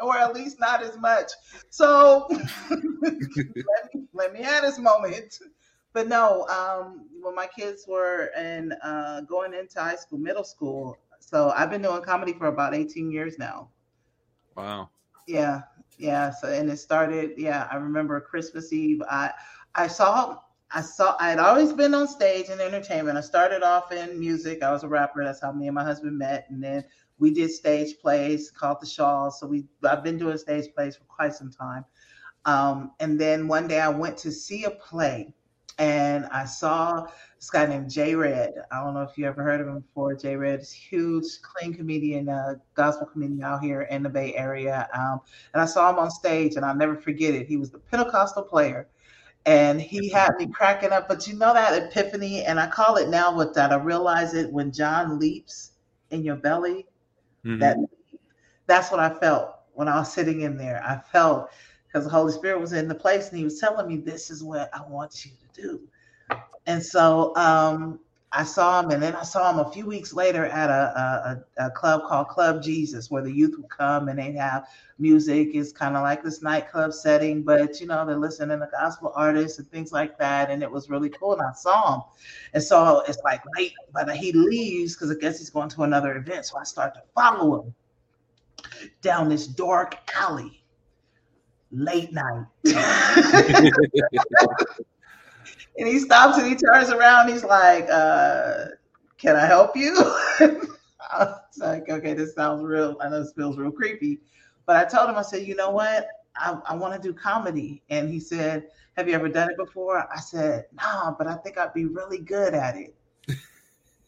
[0.00, 1.32] or at least not as much.
[1.70, 2.26] So
[2.70, 5.40] let, me, let me have this moment.
[5.92, 10.98] But no, um, when my kids were in uh, going into high school, middle school,
[11.24, 13.70] so I've been doing comedy for about 18 years now.
[14.56, 14.90] Wow.
[15.26, 15.62] Yeah,
[15.98, 16.30] yeah.
[16.30, 17.32] So and it started.
[17.36, 19.02] Yeah, I remember Christmas Eve.
[19.08, 19.32] I
[19.74, 20.38] I saw
[20.70, 23.16] I saw I had always been on stage in entertainment.
[23.16, 24.62] I started off in music.
[24.62, 25.24] I was a rapper.
[25.24, 26.84] That's how me and my husband met, and then
[27.18, 29.30] we did stage plays called the Shaw.
[29.30, 31.84] So we I've been doing stage plays for quite some time.
[32.44, 35.32] Um, and then one day I went to see a play
[35.78, 37.06] and I saw
[37.44, 38.54] this guy named Jay Red.
[38.72, 40.14] I don't know if you ever heard of him before.
[40.14, 44.88] Jay Red is huge, clean comedian, uh, gospel comedian out here in the Bay Area.
[44.94, 45.20] Um,
[45.52, 47.46] and I saw him on stage, and I'll never forget it.
[47.46, 48.88] He was the Pentecostal player,
[49.44, 51.06] and he had me cracking up.
[51.06, 53.72] But you know that epiphany, and I call it now with that.
[53.72, 55.72] I realize it when John leaps
[56.10, 56.86] in your belly
[57.44, 57.58] Mm-hmm.
[57.60, 57.76] That
[58.66, 60.82] that's what I felt when I was sitting in there.
[60.82, 61.50] I felt
[61.86, 64.42] because the Holy Spirit was in the place and he was telling me, This is
[64.42, 65.80] what I want you to do.
[66.66, 68.00] And so um,
[68.32, 71.66] I saw him, and then I saw him a few weeks later at a, a,
[71.66, 74.66] a club called Club Jesus, where the youth would come and they'd have
[74.98, 75.50] music.
[75.52, 79.60] It's kind of like this nightclub setting, but you know, they're listening to gospel artists
[79.60, 80.50] and things like that.
[80.50, 81.34] And it was really cool.
[81.34, 82.02] And I saw him.
[82.54, 86.16] And so it's like late, but he leaves because I guess he's going to another
[86.16, 86.46] event.
[86.46, 87.74] So I start to follow him
[89.00, 90.64] down this dark alley
[91.70, 92.46] late night.
[95.78, 97.28] and he stops and he turns around.
[97.28, 98.66] He's like, uh,
[99.18, 99.94] "Can I help you?"
[100.40, 102.96] I was like, "Okay, this sounds real.
[103.00, 104.20] I know this feels real creepy."
[104.66, 106.06] But I told him, I said, "You know what?
[106.36, 110.08] I, I want to do comedy." And he said, "Have you ever done it before?"
[110.12, 112.94] I said, "Nah, but I think I'd be really good at it."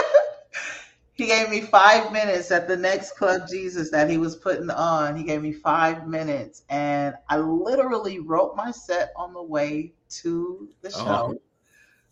[1.14, 5.16] he gave me five minutes at the next Club Jesus that he was putting on.
[5.16, 10.68] He gave me five minutes, and I literally wrote my set on the way to
[10.83, 11.05] the oh.
[11.05, 11.35] show.
[11.35, 11.40] Oh.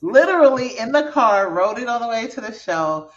[0.02, 3.10] Literally in the car, wrote it on the way to the show,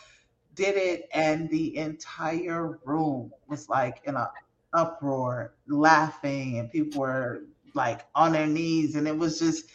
[0.55, 4.27] did it, and the entire room was like in an
[4.73, 7.43] uproar, laughing, and people were
[7.75, 9.65] like on their knees, and it was just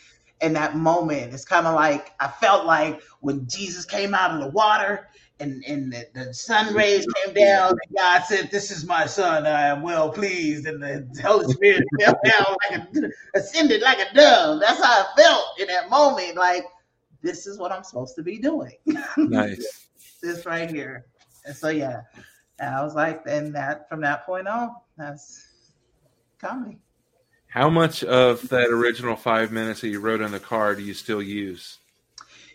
[0.40, 1.34] in that moment.
[1.34, 5.08] It's kind of like I felt like when Jesus came out of the water
[5.40, 9.46] and, and the, the sun rays came down, and God said, This is my son,
[9.46, 10.66] I am well pleased.
[10.66, 14.60] And the Holy Spirit fell down like a ascended like a dove.
[14.60, 16.36] That's how I felt in that moment.
[16.36, 16.64] Like,
[17.22, 18.72] this is what I'm supposed to be doing.
[19.16, 19.88] Nice.
[20.22, 21.06] this right here.
[21.46, 22.02] And so yeah.
[22.58, 25.46] And I was like, and that from that point on, that's
[26.38, 26.78] comedy.
[27.48, 30.94] How much of that original five minutes that you wrote on the car do you
[30.94, 31.78] still use?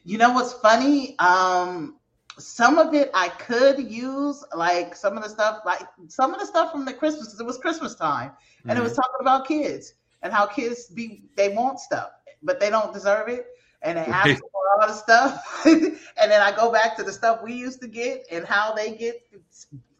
[0.04, 1.18] You know what's funny?
[1.18, 1.98] Um,
[2.38, 6.46] some of it I could use, like some of the stuff, like some of the
[6.46, 8.32] stuff from the Christmas, because it was Christmas time,
[8.64, 8.80] and mm-hmm.
[8.80, 9.02] it was mm-hmm.
[9.02, 12.10] talking about kids and how kids be they want stuff,
[12.44, 13.46] but they don't deserve it,
[13.82, 14.50] and they ask for
[14.82, 18.26] all the stuff, and then I go back to the stuff we used to get
[18.32, 19.22] and how they get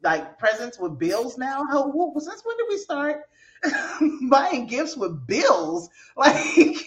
[0.04, 1.66] like presents with bills now.
[1.66, 3.24] How since when did we start
[4.30, 5.90] buying gifts with bills?
[6.18, 6.86] Like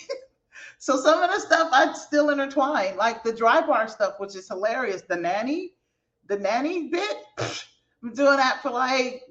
[0.79, 4.49] so some of the stuff I'd still intertwine, like the dry bar stuff, which is
[4.49, 5.03] hilarious.
[5.03, 5.75] The nanny,
[6.29, 9.23] the nanny bit, I'm doing that for like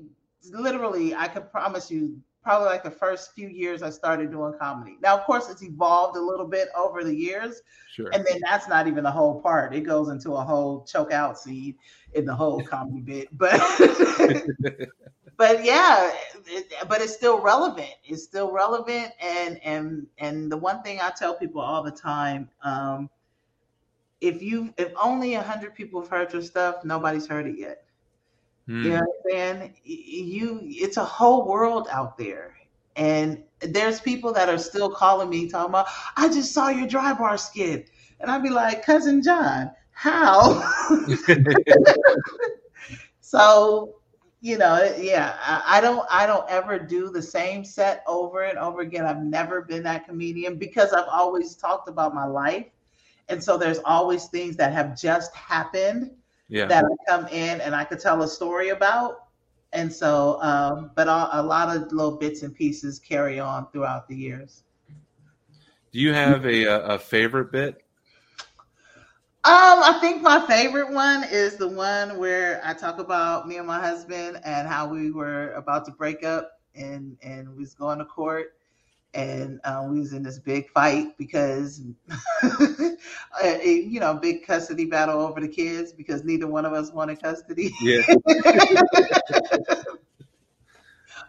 [0.51, 4.97] literally, I could promise you, probably like the first few years I started doing comedy.
[5.01, 7.61] Now, of course, it's evolved a little bit over the years.
[7.91, 8.09] Sure.
[8.13, 9.75] And then that's not even the whole part.
[9.75, 11.75] It goes into a whole choke out scene
[12.13, 13.27] in the whole comedy bit.
[13.37, 13.59] But
[15.37, 16.11] but yeah,
[16.47, 17.93] it, but it's still relevant.
[18.03, 19.11] It's still relevant.
[19.21, 23.09] And and and the one thing I tell people all the time, um,
[24.19, 27.83] if you if only a hundred people have heard your stuff, nobody's heard it yet.
[28.67, 28.83] Hmm.
[28.83, 29.75] You know what I'm saying?
[29.83, 32.55] You, it's a whole world out there,
[32.95, 37.13] and there's people that are still calling me talking about, I just saw your dry
[37.13, 40.69] bar skit, and I'd be like, cousin John, how?
[43.21, 43.95] so,
[44.39, 48.57] you know, yeah, I, I don't, I don't ever do the same set over and
[48.57, 49.05] over again.
[49.05, 52.67] I've never been that comedian because I've always talked about my life,
[53.29, 56.11] and so there's always things that have just happened
[56.49, 56.65] yeah.
[56.65, 59.23] that I come in and I could tell a story about.
[59.73, 64.07] And so, um, but a, a, lot of little bits and pieces carry on throughout
[64.07, 64.63] the years.
[65.91, 67.83] Do you have a, a favorite bit?
[69.47, 73.65] Um, I think my favorite one is the one where I talk about me and
[73.65, 77.99] my husband and how we were about to break up and and we was going
[77.99, 78.57] to court
[79.13, 81.81] and uh, we was in this big fight because
[82.43, 87.21] uh, you know big custody battle over the kids because neither one of us wanted
[87.21, 87.73] custody.
[87.81, 88.01] Yeah.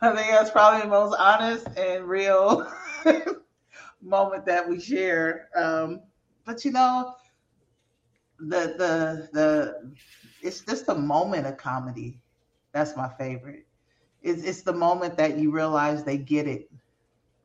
[0.03, 2.69] I think that's probably the most honest and real
[4.03, 5.51] moment that we share.
[5.55, 6.01] Um,
[6.45, 7.15] but you know
[8.39, 9.93] the the the
[10.43, 12.19] it's just a moment of comedy.
[12.73, 13.67] That's my favorite.
[14.23, 16.71] It's, it's the moment that you realize they get it.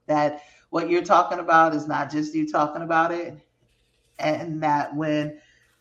[0.08, 3.38] That what you're talking about is not just you talking about it
[4.20, 5.40] and that when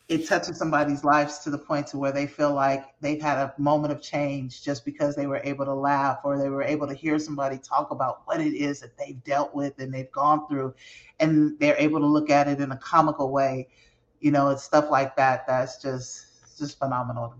[0.08, 3.54] it touches somebody's lives to the point to where they feel like they've had a
[3.56, 6.94] moment of change just because they were able to laugh or they were able to
[6.94, 10.74] hear somebody talk about what it is that they've dealt with and they've gone through
[11.20, 13.68] and they're able to look at it in a comical way
[14.22, 16.26] you know it's stuff like that that's just
[16.58, 17.36] just phenomenal to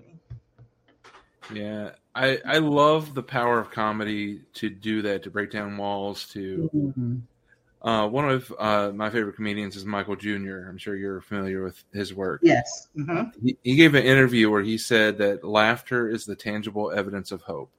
[1.56, 5.76] me yeah I, I love the power of comedy to do that, to break down
[5.76, 6.26] walls.
[6.28, 7.88] To mm-hmm.
[7.88, 10.68] uh, one of uh, my favorite comedians is Michael Jr.
[10.68, 12.40] I'm sure you're familiar with his work.
[12.42, 13.30] Yes, mm-hmm.
[13.44, 17.40] he, he, gave an interview where he said that laughter is the tangible evidence of
[17.42, 17.70] hope.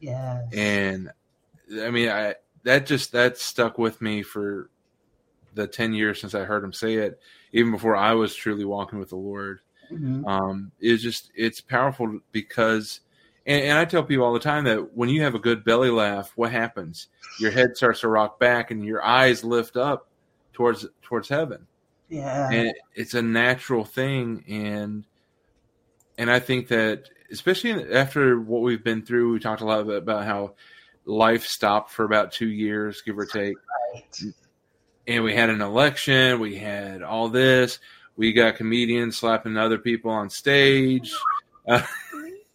[0.00, 1.10] Yes, and
[1.82, 4.70] I mean, I that just that stuck with me for
[5.54, 7.20] the ten years since I heard him say it,
[7.52, 9.60] even before I was truly walking with the Lord.
[9.90, 10.26] Mm-hmm.
[10.26, 13.00] Um, it's just it's powerful because
[13.46, 15.90] and, and, I tell people all the time that when you have a good belly
[15.90, 17.08] laugh, what happens?
[17.40, 20.08] Your head starts to rock back, and your eyes lift up
[20.52, 21.66] towards towards heaven.
[22.08, 25.04] Yeah, and it's a natural thing, and
[26.18, 30.24] and I think that especially after what we've been through, we talked a lot about
[30.24, 30.54] how
[31.04, 33.56] life stopped for about two years, give or take.
[33.94, 34.34] Right.
[35.06, 36.38] And we had an election.
[36.38, 37.78] We had all this.
[38.16, 41.12] We got comedians slapping other people on stage.
[41.66, 41.82] Uh,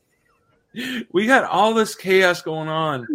[1.12, 3.08] we got all this chaos going on,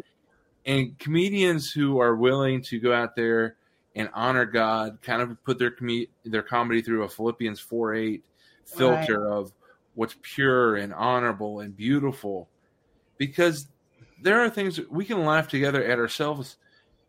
[0.66, 3.56] and comedians who are willing to go out there
[3.94, 8.24] and honor God, kind of put their com- their comedy through a Philippians four eight
[8.64, 9.32] filter right.
[9.32, 9.52] of
[9.94, 12.48] what's pure and honorable and beautiful,
[13.18, 13.68] because
[14.20, 16.56] there are things we can laugh together at ourselves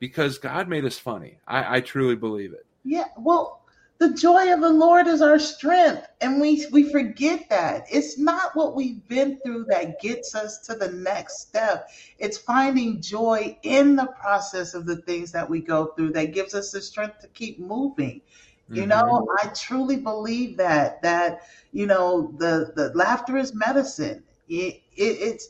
[0.04, 1.38] because God made us funny.
[1.48, 2.66] I, I truly believe it.
[2.84, 3.62] Yeah, well,
[4.00, 6.06] the joy of the Lord is our strength.
[6.20, 7.86] And we, we forget that.
[7.90, 11.90] It's not what we've been through that gets us to the next step.
[12.20, 16.54] It's finding joy in the process of the things that we go through that gives
[16.54, 18.20] us the strength to keep moving.
[18.66, 18.76] Mm-hmm.
[18.76, 24.22] You know, I truly believe that, that, you know, the, the laughter is medicine.
[24.50, 25.48] It, it, it's,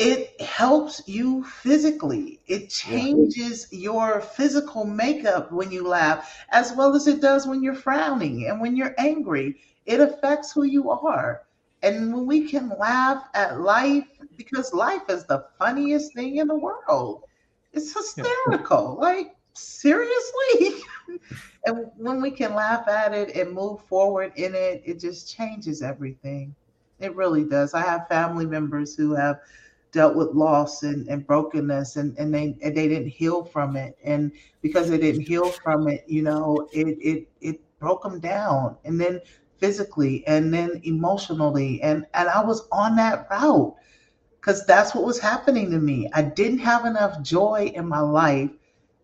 [0.00, 2.40] it helps you physically.
[2.46, 7.74] It changes your physical makeup when you laugh, as well as it does when you're
[7.74, 9.56] frowning and when you're angry.
[9.84, 11.42] It affects who you are.
[11.82, 14.06] And when we can laugh at life,
[14.38, 17.24] because life is the funniest thing in the world,
[17.74, 18.96] it's hysterical.
[18.98, 20.82] Like, seriously?
[21.66, 25.82] and when we can laugh at it and move forward in it, it just changes
[25.82, 26.54] everything.
[27.00, 27.74] It really does.
[27.74, 29.40] I have family members who have
[29.92, 33.96] dealt with loss and, and brokenness and, and they and they didn't heal from it.
[34.04, 34.32] And
[34.62, 39.00] because they didn't heal from it you know it it it broke them down and
[39.00, 39.20] then
[39.58, 41.82] physically and then emotionally.
[41.82, 43.74] And and I was on that route
[44.40, 46.08] because that's what was happening to me.
[46.14, 48.50] I didn't have enough joy in my life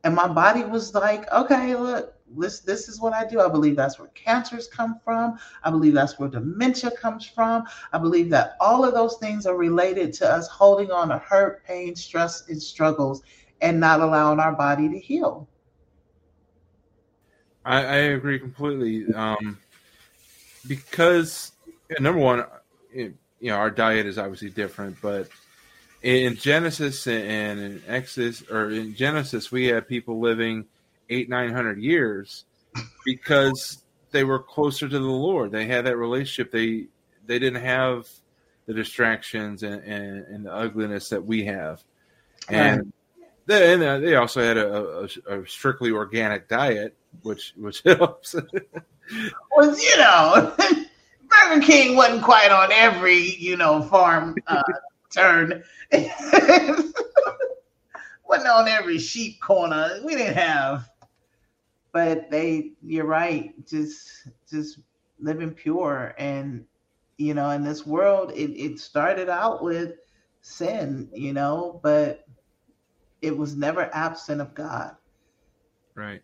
[0.07, 3.41] and my body was like okay look this this is what I do.
[3.41, 5.39] I believe that's where cancers come from.
[5.63, 7.65] I believe that's where dementia comes from.
[7.93, 11.65] I believe that all of those things are related to us holding on to hurt,
[11.65, 13.23] pain, stress, and struggles.
[13.61, 15.49] and not allowing our body to heal.
[17.65, 19.13] I, I agree completely.
[19.13, 19.59] Um,
[20.67, 21.53] because
[21.99, 22.45] number one,
[22.93, 25.29] it, you know, our diet is obviously different, but
[26.03, 30.67] in Genesis and in Exodus, or in Genesis, we had people living
[31.11, 32.45] eight, nine hundred years
[33.05, 35.53] because they were closer to the Lord.
[35.53, 36.53] They had that relationship.
[36.53, 36.87] They
[37.27, 38.09] they didn't have
[38.67, 41.83] the distractions and, and, and the ugliness that we have,
[42.49, 42.93] and
[43.47, 48.35] they, and they also had a, a, a strictly organic diet, which which helps.
[48.35, 54.63] well, you know, Burger King wasn't quite on every you know farm uh,
[55.15, 55.63] turn.
[58.29, 60.01] wasn't on every sheep corner.
[60.05, 60.89] We didn't have,
[61.97, 62.73] but they.
[62.83, 63.55] You're right.
[63.67, 64.81] Just just
[65.19, 66.63] living pure and
[67.17, 69.93] you know in this world it, it started out with
[70.43, 72.27] sin you know but
[73.23, 74.95] it was never absent of god
[75.95, 76.21] right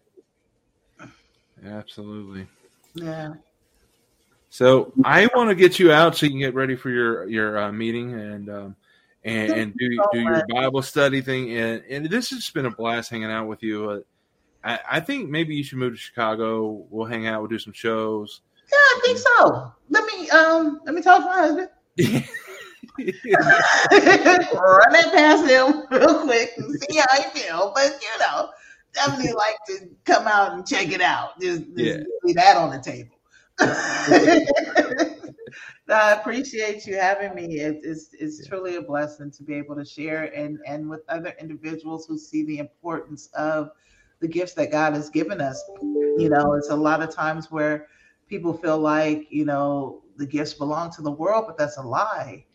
[1.64, 2.46] absolutely
[2.94, 3.32] yeah
[4.50, 7.56] so I want to get you out so you can get ready for your your
[7.56, 8.76] uh, meeting and um,
[9.24, 11.56] and, and do do your Bible study thing.
[11.56, 13.88] And, and this has been a blast hanging out with you.
[13.88, 14.00] Uh,
[14.64, 16.86] I, I, think maybe you should move to Chicago.
[16.90, 17.40] We'll hang out.
[17.40, 18.42] We'll do some shows.
[18.70, 19.72] Yeah, I think so.
[19.90, 21.68] Let me um let me talk to my husband.
[22.98, 23.08] Run
[24.94, 27.72] it past him real quick and see how he feel.
[27.74, 28.50] But you know,
[28.92, 31.40] definitely like to come out and check it out.
[31.40, 32.02] Just, just yeah.
[32.22, 33.16] leave that on the table.
[35.88, 37.58] I appreciate you having me.
[37.58, 41.34] It, it's it's truly a blessing to be able to share and and with other
[41.38, 43.72] individuals who see the importance of
[44.22, 45.62] the gifts that God has given us.
[45.82, 47.88] You know, it's a lot of times where
[48.28, 52.46] people feel like you know the gifts belong to the world, but that's a lie.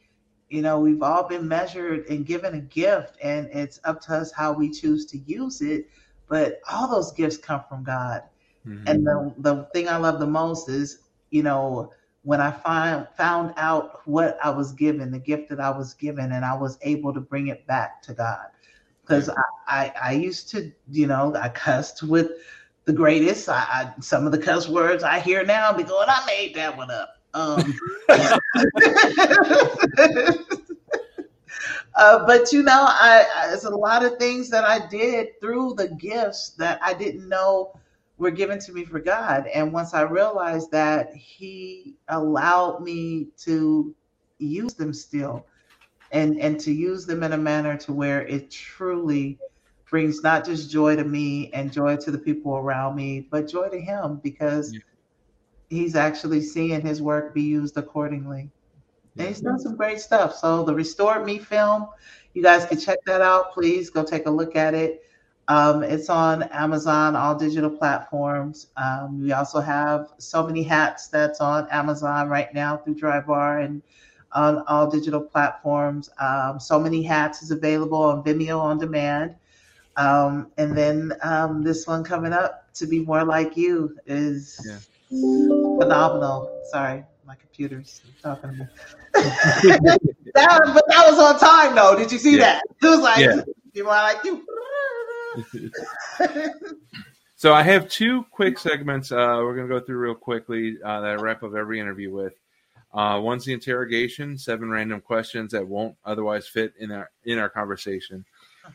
[0.49, 4.31] You know, we've all been measured and given a gift, and it's up to us
[4.31, 5.89] how we choose to use it.
[6.29, 8.23] But all those gifts come from God.
[8.65, 8.87] Mm-hmm.
[8.87, 10.99] And the, the thing I love the most is,
[11.31, 11.91] you know,
[12.23, 16.31] when I find, found out what I was given, the gift that I was given,
[16.31, 18.47] and I was able to bring it back to God.
[19.07, 22.31] Because I, I, I, used to, you know, I cussed with
[22.85, 23.47] the greatest.
[23.47, 26.75] I, I, some of the cuss words I hear now be going, I made that
[26.75, 27.13] one up.
[27.33, 27.73] Um,
[31.95, 35.75] uh, but you know, I, I, there's a lot of things that I did through
[35.75, 37.77] the gifts that I didn't know
[38.17, 39.47] were given to me for God.
[39.47, 43.95] And once I realized that, He allowed me to
[44.39, 45.45] use them still
[46.11, 49.37] and, and to use them in a manner to where it truly
[49.89, 53.69] brings not just joy to me and joy to the people around me, but joy
[53.69, 54.79] to Him because yeah.
[55.69, 58.49] He's actually seeing His work be used accordingly.
[59.17, 60.35] And he's done some great stuff.
[60.35, 61.87] So the Restored Me film,
[62.33, 63.53] you guys can check that out.
[63.53, 65.03] Please go take a look at it.
[65.49, 68.67] Um, it's on Amazon, all digital platforms.
[68.75, 73.81] Um, we also have so many hats that's on Amazon right now through Drybar and
[74.37, 76.11] on all digital platforms.
[76.19, 79.35] Um, so many hats is available on Vimeo on demand.
[79.95, 84.77] Um, and then um, this one coming up to be more like you is yeah.
[85.79, 86.61] phenomenal.
[86.69, 88.65] Sorry, my computer's talking to me.
[89.13, 89.99] that,
[90.35, 91.97] but that was on time though.
[91.97, 92.59] Did you see yeah.
[92.59, 92.63] that?
[92.83, 93.41] It was like yeah.
[93.73, 94.45] be more like you.
[97.35, 99.11] so I have two quick segments.
[99.11, 102.11] Uh, we're going to go through real quickly uh, that I wrap up every interview
[102.11, 102.33] with.
[102.97, 107.47] Uh, one's the interrogation, seven random questions that won't otherwise fit in our in our
[107.47, 108.25] conversation,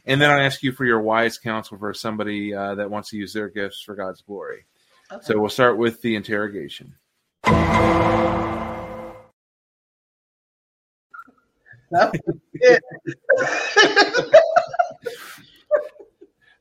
[0.07, 3.17] and then I ask you for your wise counsel for somebody uh, that wants to
[3.17, 4.65] use their gifts for God's glory.
[5.11, 5.25] Okay.
[5.25, 6.95] So we'll start with the interrogation.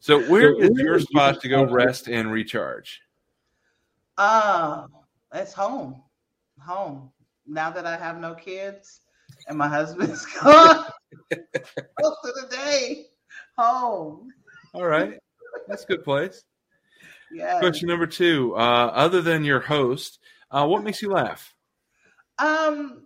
[0.01, 3.01] So where is your spot to go rest and recharge?
[4.17, 4.87] Uh,
[5.31, 6.01] it's home.
[6.59, 7.11] Home.
[7.45, 9.01] Now that I have no kids
[9.47, 10.85] and my husband's gone
[11.31, 13.07] most of the day,
[13.57, 14.29] home.
[14.73, 15.17] All right.
[15.67, 16.43] That's a good place.
[17.31, 17.59] Yeah.
[17.59, 18.55] Question number two.
[18.55, 20.19] Uh, other than your host,
[20.49, 21.53] uh, what makes you laugh?
[22.39, 23.05] Um,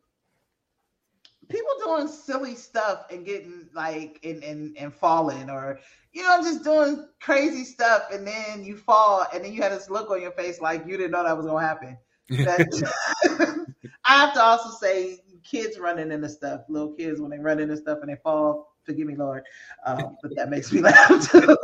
[1.49, 5.79] people doing silly stuff and getting like and, and and falling or
[6.11, 9.89] you know just doing crazy stuff and then you fall and then you had this
[9.89, 11.97] look on your face like you didn't know that was gonna happen
[14.07, 17.77] i have to also say kids running into stuff little kids when they run into
[17.77, 19.43] stuff and they fall forgive me lord
[19.85, 21.57] um, but that makes me laugh too.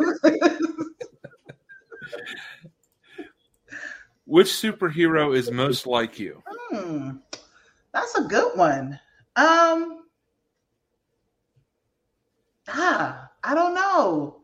[4.32, 6.42] Which superhero is most like you?
[6.48, 7.18] Hmm,
[7.94, 8.98] that's a good one.
[9.36, 10.06] Um,
[12.70, 14.41] ah, I don't know.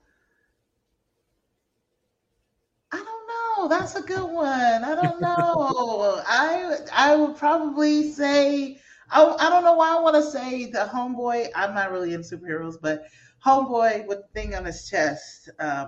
[3.57, 3.67] Know.
[3.67, 4.83] That's a good one.
[4.83, 6.21] I don't know.
[6.25, 8.79] I I would probably say
[9.09, 11.49] I, I don't know why I want to say the homeboy.
[11.55, 13.05] I'm not really in superheroes, but
[13.45, 15.49] homeboy with the thing on his chest.
[15.59, 15.87] Uh,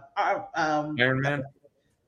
[0.55, 1.43] um, Iron Man.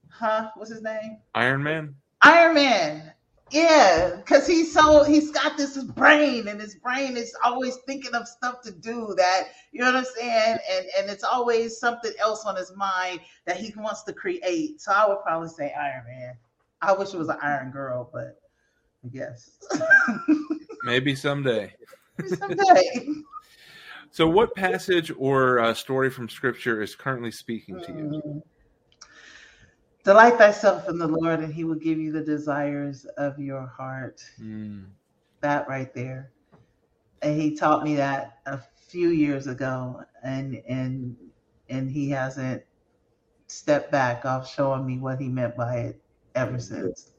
[0.10, 0.50] Huh?
[0.56, 1.18] What's his name?
[1.36, 1.96] Iron Man.
[2.24, 3.14] Iron Man.
[3.52, 8.28] Yeah, because he's so he's got this brain, and his brain is always thinking of
[8.28, 12.46] stuff to do that you know what I'm saying, and and it's always something else
[12.46, 14.82] on his mind that he wants to create.
[14.82, 16.34] So I would probably say Iron Man.
[16.82, 18.42] I wish it was an Iron Girl, but
[19.06, 19.58] I guess
[20.84, 21.74] maybe someday.
[22.18, 23.08] Maybe someday.
[24.12, 28.44] so, what passage or uh, story from Scripture is currently speaking to you?
[30.02, 30.04] Mm.
[30.04, 34.22] Delight thyself in the Lord, and He will give you the desires of your heart.
[34.42, 34.86] Mm.
[35.42, 36.32] That right there.
[37.22, 41.16] And He taught me that a few years ago, and and
[41.70, 42.64] and He hasn't
[43.48, 46.02] stepped back off showing me what He meant by it
[46.36, 47.12] ever since.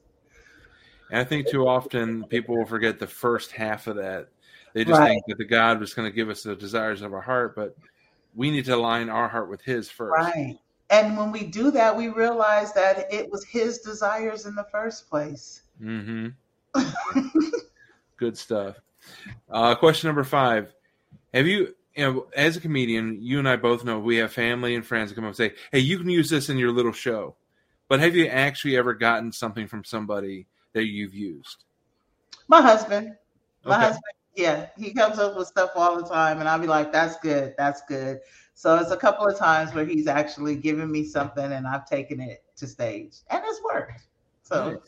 [1.11, 4.29] And I think too often people will forget the first half of that.
[4.73, 5.09] They just right.
[5.09, 7.75] think that the God was going to give us the desires of our heart, but
[8.33, 10.11] we need to align our heart with His first.
[10.11, 10.57] Right.
[10.93, 15.09] And when we do that, we realize that it was his desires in the first
[15.09, 15.63] place.
[15.81, 16.27] Mm-hmm.
[18.17, 18.75] Good stuff.
[19.49, 20.71] Uh, question number five:
[21.33, 24.75] Have you, you know, as a comedian, you and I both know we have family
[24.75, 26.91] and friends that come up and say, "Hey, you can use this in your little
[26.91, 27.37] show."
[27.87, 31.63] But have you actually ever gotten something from somebody that you've used?
[32.47, 33.15] My husband.
[33.65, 33.85] My okay.
[33.85, 34.03] husband.
[34.35, 37.55] Yeah, he comes up with stuff all the time, and I'll be like, "That's good.
[37.57, 38.19] That's good."
[38.53, 42.19] So it's a couple of times where he's actually given me something and I've taken
[42.19, 44.07] it to stage and it's worked.
[44.43, 44.79] So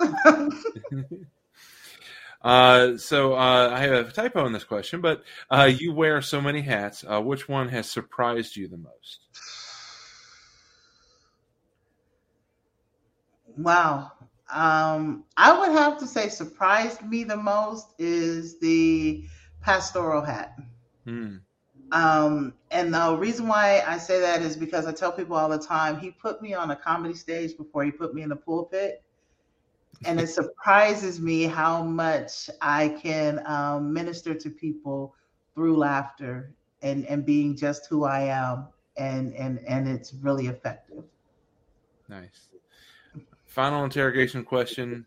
[0.00, 0.16] nice.
[0.24, 0.48] yeah.
[2.42, 6.40] uh, so uh, I have a typo in this question, but uh, you wear so
[6.40, 7.04] many hats.
[7.06, 9.26] Uh, which one has surprised you the most?
[13.56, 14.12] Wow.
[14.50, 19.24] Um, I would have to say surprised me the most is the
[19.60, 20.56] pastoral hat.
[21.04, 21.36] Hmm.
[21.92, 25.58] Um, and the reason why I say that is because I tell people all the
[25.58, 29.02] time, he put me on a comedy stage before he put me in the pulpit.
[30.06, 35.14] And it surprises me how much I can um, minister to people
[35.54, 38.68] through laughter and, and being just who I am.
[38.96, 41.04] And, and, and it's really effective.
[42.08, 42.48] Nice.
[43.46, 45.04] Final interrogation question.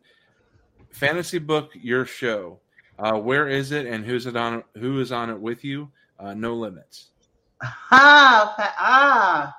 [0.91, 2.59] Fantasy book, your show.
[2.97, 4.63] Uh, where is it and who's it on?
[4.77, 5.91] Who is on it with you?
[6.19, 7.09] Uh, No Limits?
[7.91, 9.53] Ah,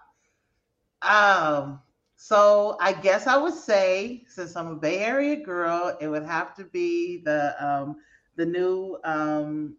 [1.03, 1.63] ah.
[1.63, 1.81] Um,
[2.17, 6.55] so I guess I would say, since I'm a Bay Area girl, it would have
[6.57, 7.97] to be the um,
[8.37, 9.77] the new um,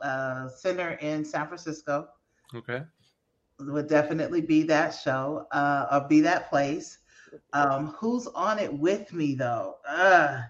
[0.00, 2.08] uh, center in San Francisco.
[2.54, 2.82] Okay.
[3.60, 6.98] Would definitely be that show uh, or be that place.
[7.52, 9.76] Um, who's on it with me though?
[9.88, 10.42] Uh,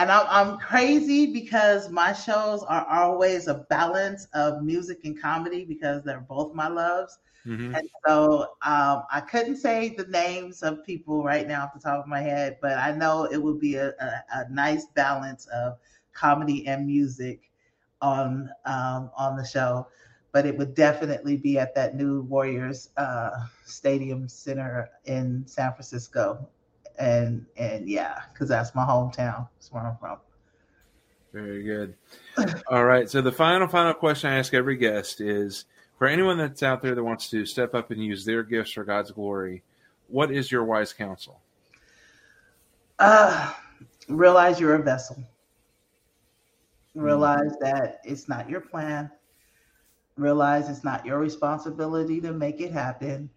[0.00, 5.66] and I'm, I'm crazy because my shows are always a balance of music and comedy
[5.66, 7.18] because they're both my loves.
[7.46, 7.74] Mm-hmm.
[7.74, 12.02] And so um, I couldn't say the names of people right now off the top
[12.02, 15.76] of my head, but I know it would be a, a, a nice balance of
[16.14, 17.50] comedy and music
[18.00, 19.86] on um, on the show.
[20.32, 23.32] But it would definitely be at that new Warriors uh,
[23.66, 26.48] Stadium Center in San Francisco
[27.00, 29.48] and and yeah, because that's my hometown.
[29.56, 30.18] That's where I'm from.
[31.32, 31.94] Very good.
[32.70, 33.08] All right.
[33.08, 35.64] So the final final question I ask every guest is
[35.98, 38.84] for anyone that's out there that wants to step up and use their gifts for
[38.84, 39.62] God's glory,
[40.08, 41.40] what is your wise counsel?
[42.98, 43.52] Uh,
[44.08, 45.16] realize you're a vessel.
[46.94, 47.64] Realize mm-hmm.
[47.64, 49.10] that it's not your plan.
[50.16, 53.30] Realize it's not your responsibility to make it happen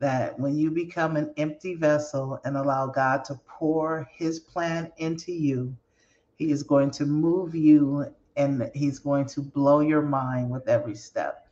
[0.00, 5.32] that when you become an empty vessel and allow God to pour his plan into
[5.32, 5.74] you,
[6.36, 10.96] he is going to move you and he's going to blow your mind with every
[10.96, 11.46] step.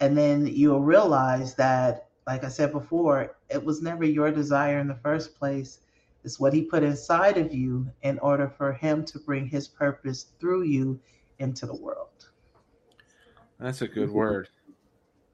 [0.00, 4.88] And then you'll realize that, like I said before, it was never your desire in
[4.88, 5.78] the first place.
[6.24, 10.26] It's what he put inside of you in order for him to bring his purpose
[10.40, 10.98] through you
[11.38, 12.26] into the world.
[13.60, 14.48] That's a good word.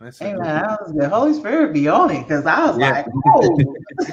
[0.02, 2.90] That's hey man, that was the Holy Spirit be on it because I was yeah.
[2.90, 3.56] like, oh,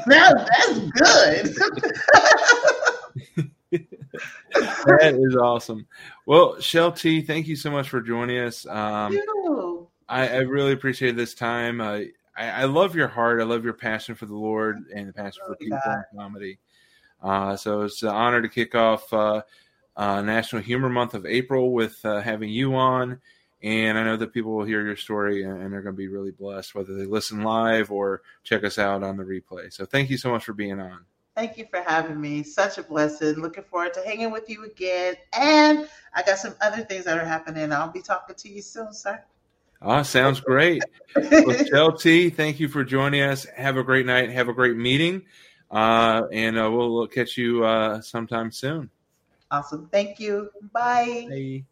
[0.05, 0.47] that,
[0.95, 1.57] that's
[3.35, 3.49] good.
[4.51, 5.87] that is awesome.
[6.25, 8.67] Well, Shell T, thank you so much for joining us.
[8.67, 9.17] Um,
[10.07, 11.81] I, I, really appreciate this time.
[11.81, 12.01] Uh,
[12.37, 13.41] I, I, love your heart.
[13.41, 16.59] I love your passion for the Lord and the passion for people and comedy.
[17.21, 19.41] Uh, so it's an honor to kick off uh,
[19.97, 23.19] uh, National Humor Month of April with uh, having you on
[23.61, 26.07] And I know that people will hear your story and, and they're going to be
[26.07, 29.71] really blessed, whether they listen live or check us out on the replay.
[29.71, 31.05] So thank you so much for being on.
[31.35, 32.43] Thank you for having me.
[32.43, 33.35] Such a blessing.
[33.35, 35.15] Looking forward to hanging with you again.
[35.33, 37.71] And I got some other things that are happening.
[37.71, 39.23] I'll be talking to you soon, sir.
[39.81, 40.83] Ah, sounds great.
[41.71, 43.45] well, T, thank you for joining us.
[43.55, 44.29] Have a great night.
[44.31, 45.23] Have a great meeting.
[45.71, 48.89] Uh, and uh, we'll catch you uh, sometime soon.
[49.51, 49.87] Awesome.
[49.91, 50.49] Thank you.
[50.73, 51.27] Bye.
[51.29, 51.63] Bye.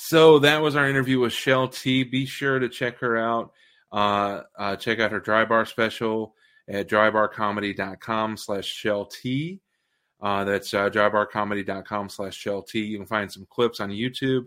[0.00, 2.04] So that was our interview with Shell T.
[2.04, 3.50] Be sure to check her out.
[3.90, 6.36] Uh, uh, check out her dry bar special
[6.68, 9.60] at drybarcomedy.com slash Shell T.
[10.20, 12.84] Uh, that's uh, drybarcomedy.com slash Shell T.
[12.84, 14.46] You can find some clips on YouTube.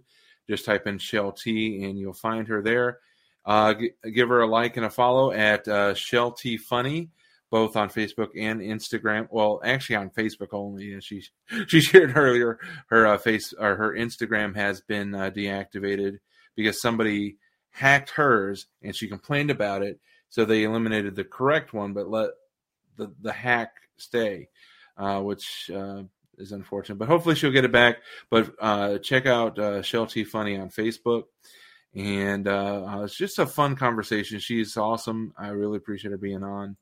[0.49, 2.99] Just type in Shell T and you'll find her there.
[3.45, 7.09] Uh, g- give her a like and a follow at uh, Shell T Funny
[7.51, 9.27] both on Facebook and Instagram.
[9.29, 10.99] Well, actually on Facebook only.
[11.01, 11.23] She
[11.67, 16.19] she shared earlier her uh, face or her Instagram has been uh, deactivated
[16.55, 17.37] because somebody
[17.69, 19.99] hacked hers and she complained about it.
[20.29, 22.29] So they eliminated the correct one, but let
[22.95, 24.47] the the hack stay,
[24.97, 26.03] uh, which uh,
[26.37, 26.99] is unfortunate.
[26.99, 27.97] But hopefully she'll get it back.
[28.29, 31.23] But uh, check out uh, Shell T Funny on Facebook.
[31.93, 34.39] And it's just a fun conversation.
[34.39, 35.33] She's awesome.
[35.37, 36.77] I really appreciate her being on.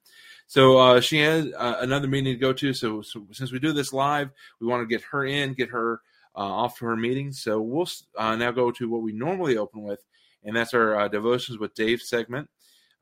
[0.50, 2.74] So uh, she has uh, another meeting to go to.
[2.74, 6.02] So, so, since we do this live, we want to get her in, get her
[6.36, 7.32] uh, off to her meeting.
[7.32, 7.88] So we'll
[8.18, 10.04] uh, now go to what we normally open with,
[10.44, 12.50] and that's our uh, devotions with Dave segment.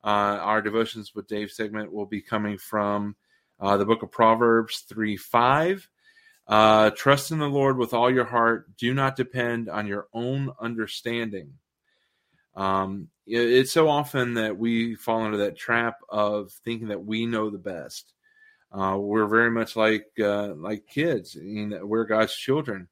[0.04, 3.16] Uh, our devotions with Dave segment will be coming from
[3.62, 5.88] the book of Proverbs three five.
[6.50, 8.76] Trust in the Lord with all your heart.
[8.76, 11.54] Do not depend on your own understanding.
[12.58, 17.50] Um, it's so often that we fall into that trap of thinking that we know
[17.50, 18.14] the best.
[18.72, 22.88] Uh, we're very much like uh, like kids, in we're God's children.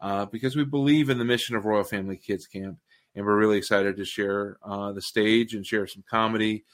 [0.01, 2.78] uh, because we believe in the mission of Royal Family Kids Camp,
[3.14, 6.64] and we're really excited to share uh, the stage and share some comedy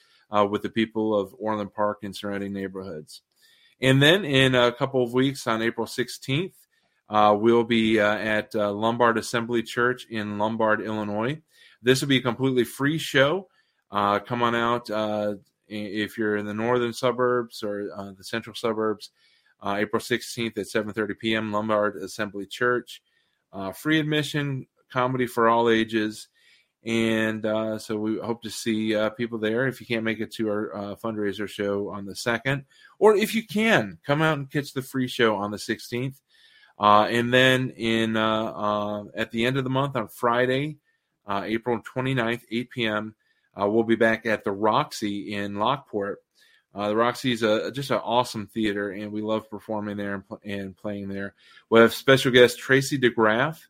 [0.49, 3.23] with the people of Orland Park and surrounding neighborhoods.
[3.81, 6.53] And then in a couple of weeks on April 16th,
[7.09, 11.41] uh, we'll be uh, at uh, Lombard Assembly Church in Lombard, Illinois.
[11.83, 13.49] This will be a completely free show.
[13.91, 15.35] Uh, come on out uh,
[15.67, 19.11] if you're in the northern suburbs or uh, the central suburbs.
[19.63, 21.53] April 16th at 7:30 p.m.
[21.53, 23.03] Lombard Assembly Church.
[23.75, 26.29] free admission, comedy for all ages.
[26.85, 29.67] And uh, so we hope to see uh, people there.
[29.67, 32.65] If you can't make it to our uh, fundraiser show on the 2nd,
[32.99, 36.21] or if you can, come out and catch the free show on the 16th.
[36.79, 40.79] Uh, and then in uh, uh, at the end of the month on Friday,
[41.29, 43.15] April 29th, 8 p.m.,
[43.57, 46.19] we'll be back at the Roxy in Lockport.
[46.75, 50.41] the Roxy is a, just an awesome theater, and we love performing there and, pl-
[50.45, 51.35] and playing there.
[51.69, 53.61] We have special guest Tracy DeGraff.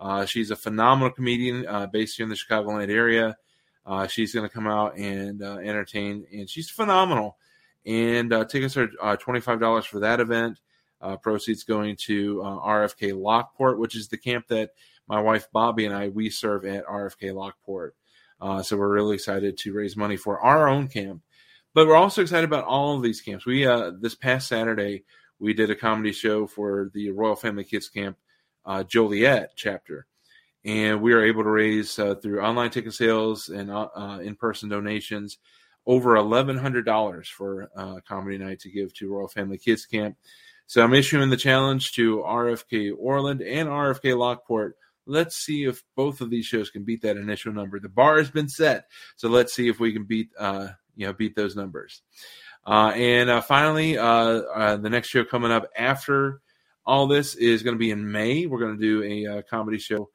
[0.00, 3.36] Uh, she's a phenomenal comedian uh, based here in the Chicagoland area.
[3.84, 7.36] Uh, she's going to come out and uh, entertain, and she's phenomenal.
[7.86, 10.60] And uh, tickets are uh, $25 for that event.
[11.22, 14.70] Proceeds going to RFK Lockport, which is the camp that
[15.06, 17.94] my wife Bobby and I we serve at RFK Lockport.
[18.64, 21.22] so we're really excited to raise money for our own camp,
[21.72, 23.46] but we're also excited about all of these camps.
[23.46, 23.62] We
[24.00, 25.04] this past Saturday
[25.38, 28.16] we did a comedy show for the Royal Family Kids Camp
[28.84, 30.06] Joliet chapter.
[30.64, 34.68] And we are able to raise uh, through online ticket sales and uh, uh in-person
[34.68, 35.38] donations
[35.86, 40.16] over $1100 for uh, comedy night to give to royal family kids camp.
[40.66, 44.76] So i'm issuing the challenge to rfk orland and rfk lockport.
[45.06, 47.80] Let's see if both of these shows can beat that initial number.
[47.80, 51.14] The bar has been set so let's see if we can beat uh, you know
[51.14, 52.02] beat those numbers.
[52.66, 56.42] Uh, and finally the next show coming up after
[56.88, 60.08] all this is going to be in may we're going to do a comedy show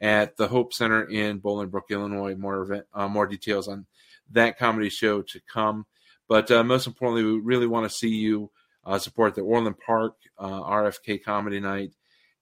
[0.00, 2.34] at the Hope Center in Bolingbrook, Illinois.
[2.34, 3.86] More event, uh, more details on
[4.30, 5.86] that comedy show to come.
[6.28, 8.50] But uh, most importantly, we really want to see you
[8.84, 11.92] uh, support the Orland Park uh, RFK Comedy Night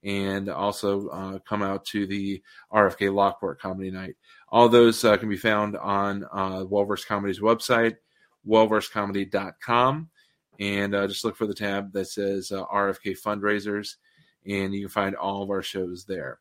[0.05, 2.41] and also uh, come out to the
[2.72, 4.14] RFK Lockport Comedy Night.
[4.51, 7.97] All those uh, can be found on uh, Well Versed Comedy's website,
[8.47, 10.11] wellversedcomedy.com.
[10.59, 13.95] And just look for the tab that says RFK Fundraisers,
[14.45, 16.41] and you can find all of our shows there.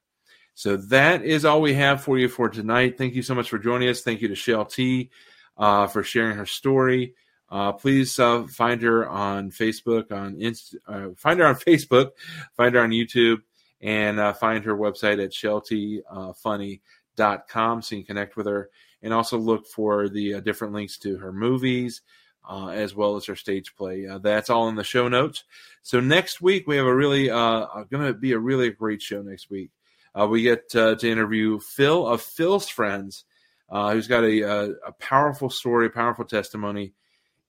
[0.57, 2.97] So that is all we have for you for tonight.
[2.97, 4.01] Thank you so much for joining us.
[4.01, 5.11] Thank you to Shell T
[5.55, 7.13] uh, for sharing her story.
[7.49, 12.09] Uh, please uh, find her on Facebook, on Inst- uh, find her on Facebook,
[12.55, 13.43] find her on YouTube,
[13.81, 18.71] and uh, find her website at sheltyfunny.com so you can connect with her.
[19.03, 22.01] And also look for the uh, different links to her movies,
[22.47, 24.07] uh, as well as her stage play.
[24.07, 25.43] Uh, that's all in the show notes.
[25.83, 29.21] So next week we have a really uh, going to be a really great show
[29.21, 29.71] next week.
[30.17, 33.25] Uh, we get uh, to interview Phil of Phil's Friends,
[33.69, 36.93] uh, who's got a, a, a, powerful story, a powerful testimony.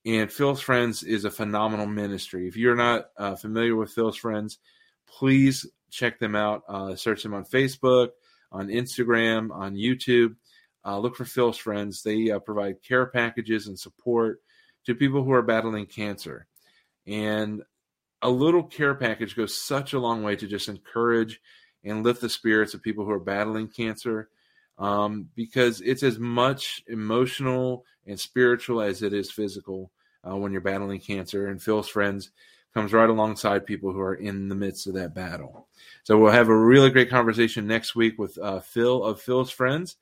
[0.04, 2.46] And Phil's Friends is a phenomenal ministry.
[2.46, 4.58] If you're not uh, familiar with Phil's Friends,
[5.06, 6.62] please check them out.
[6.68, 8.10] Uh, search them on Facebook,
[8.52, 10.36] on Instagram, on YouTube.
[10.84, 12.02] Uh, look for Phil's Friends.
[12.02, 14.40] They provide care packages and support
[14.88, 16.46] to people who are battling cancer.
[17.06, 17.62] And
[18.22, 21.40] a little care package goes such a long way to just encourage
[21.84, 24.28] and lift the spirits of people who are battling cancer
[24.78, 29.90] um, because it's as much emotional and spiritual as it is physical
[30.28, 31.48] uh, when you're battling cancer.
[31.48, 32.30] And Phil's friends
[32.72, 35.68] comes right alongside people who are in the midst of that battle.
[36.04, 39.96] So we'll have a really great conversation next week with uh, Phil of Phil's friends.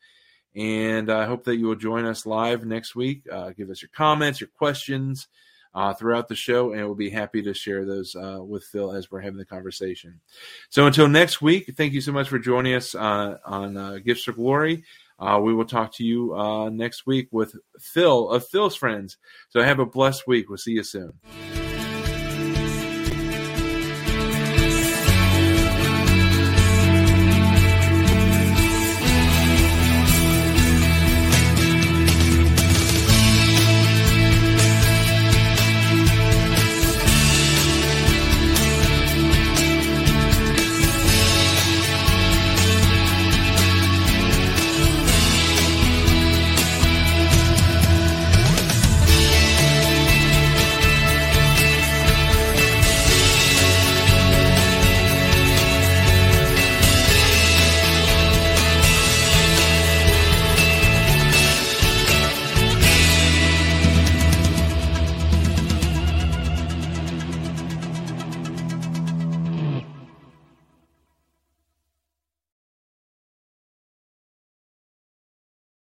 [0.56, 3.24] And I hope that you will join us live next week.
[3.30, 5.28] Uh, give us your comments, your questions
[5.74, 9.10] uh, throughout the show, and we'll be happy to share those uh, with Phil as
[9.10, 10.20] we're having the conversation.
[10.70, 14.24] So until next week, thank you so much for joining us uh, on uh, Gifts
[14.24, 14.84] for Glory.
[15.18, 16.34] Uh, we will talk to you
[16.72, 19.18] next week with Phil of Phil's Friends.
[19.50, 20.48] So have a blessed week.
[20.48, 21.12] We'll see you soon.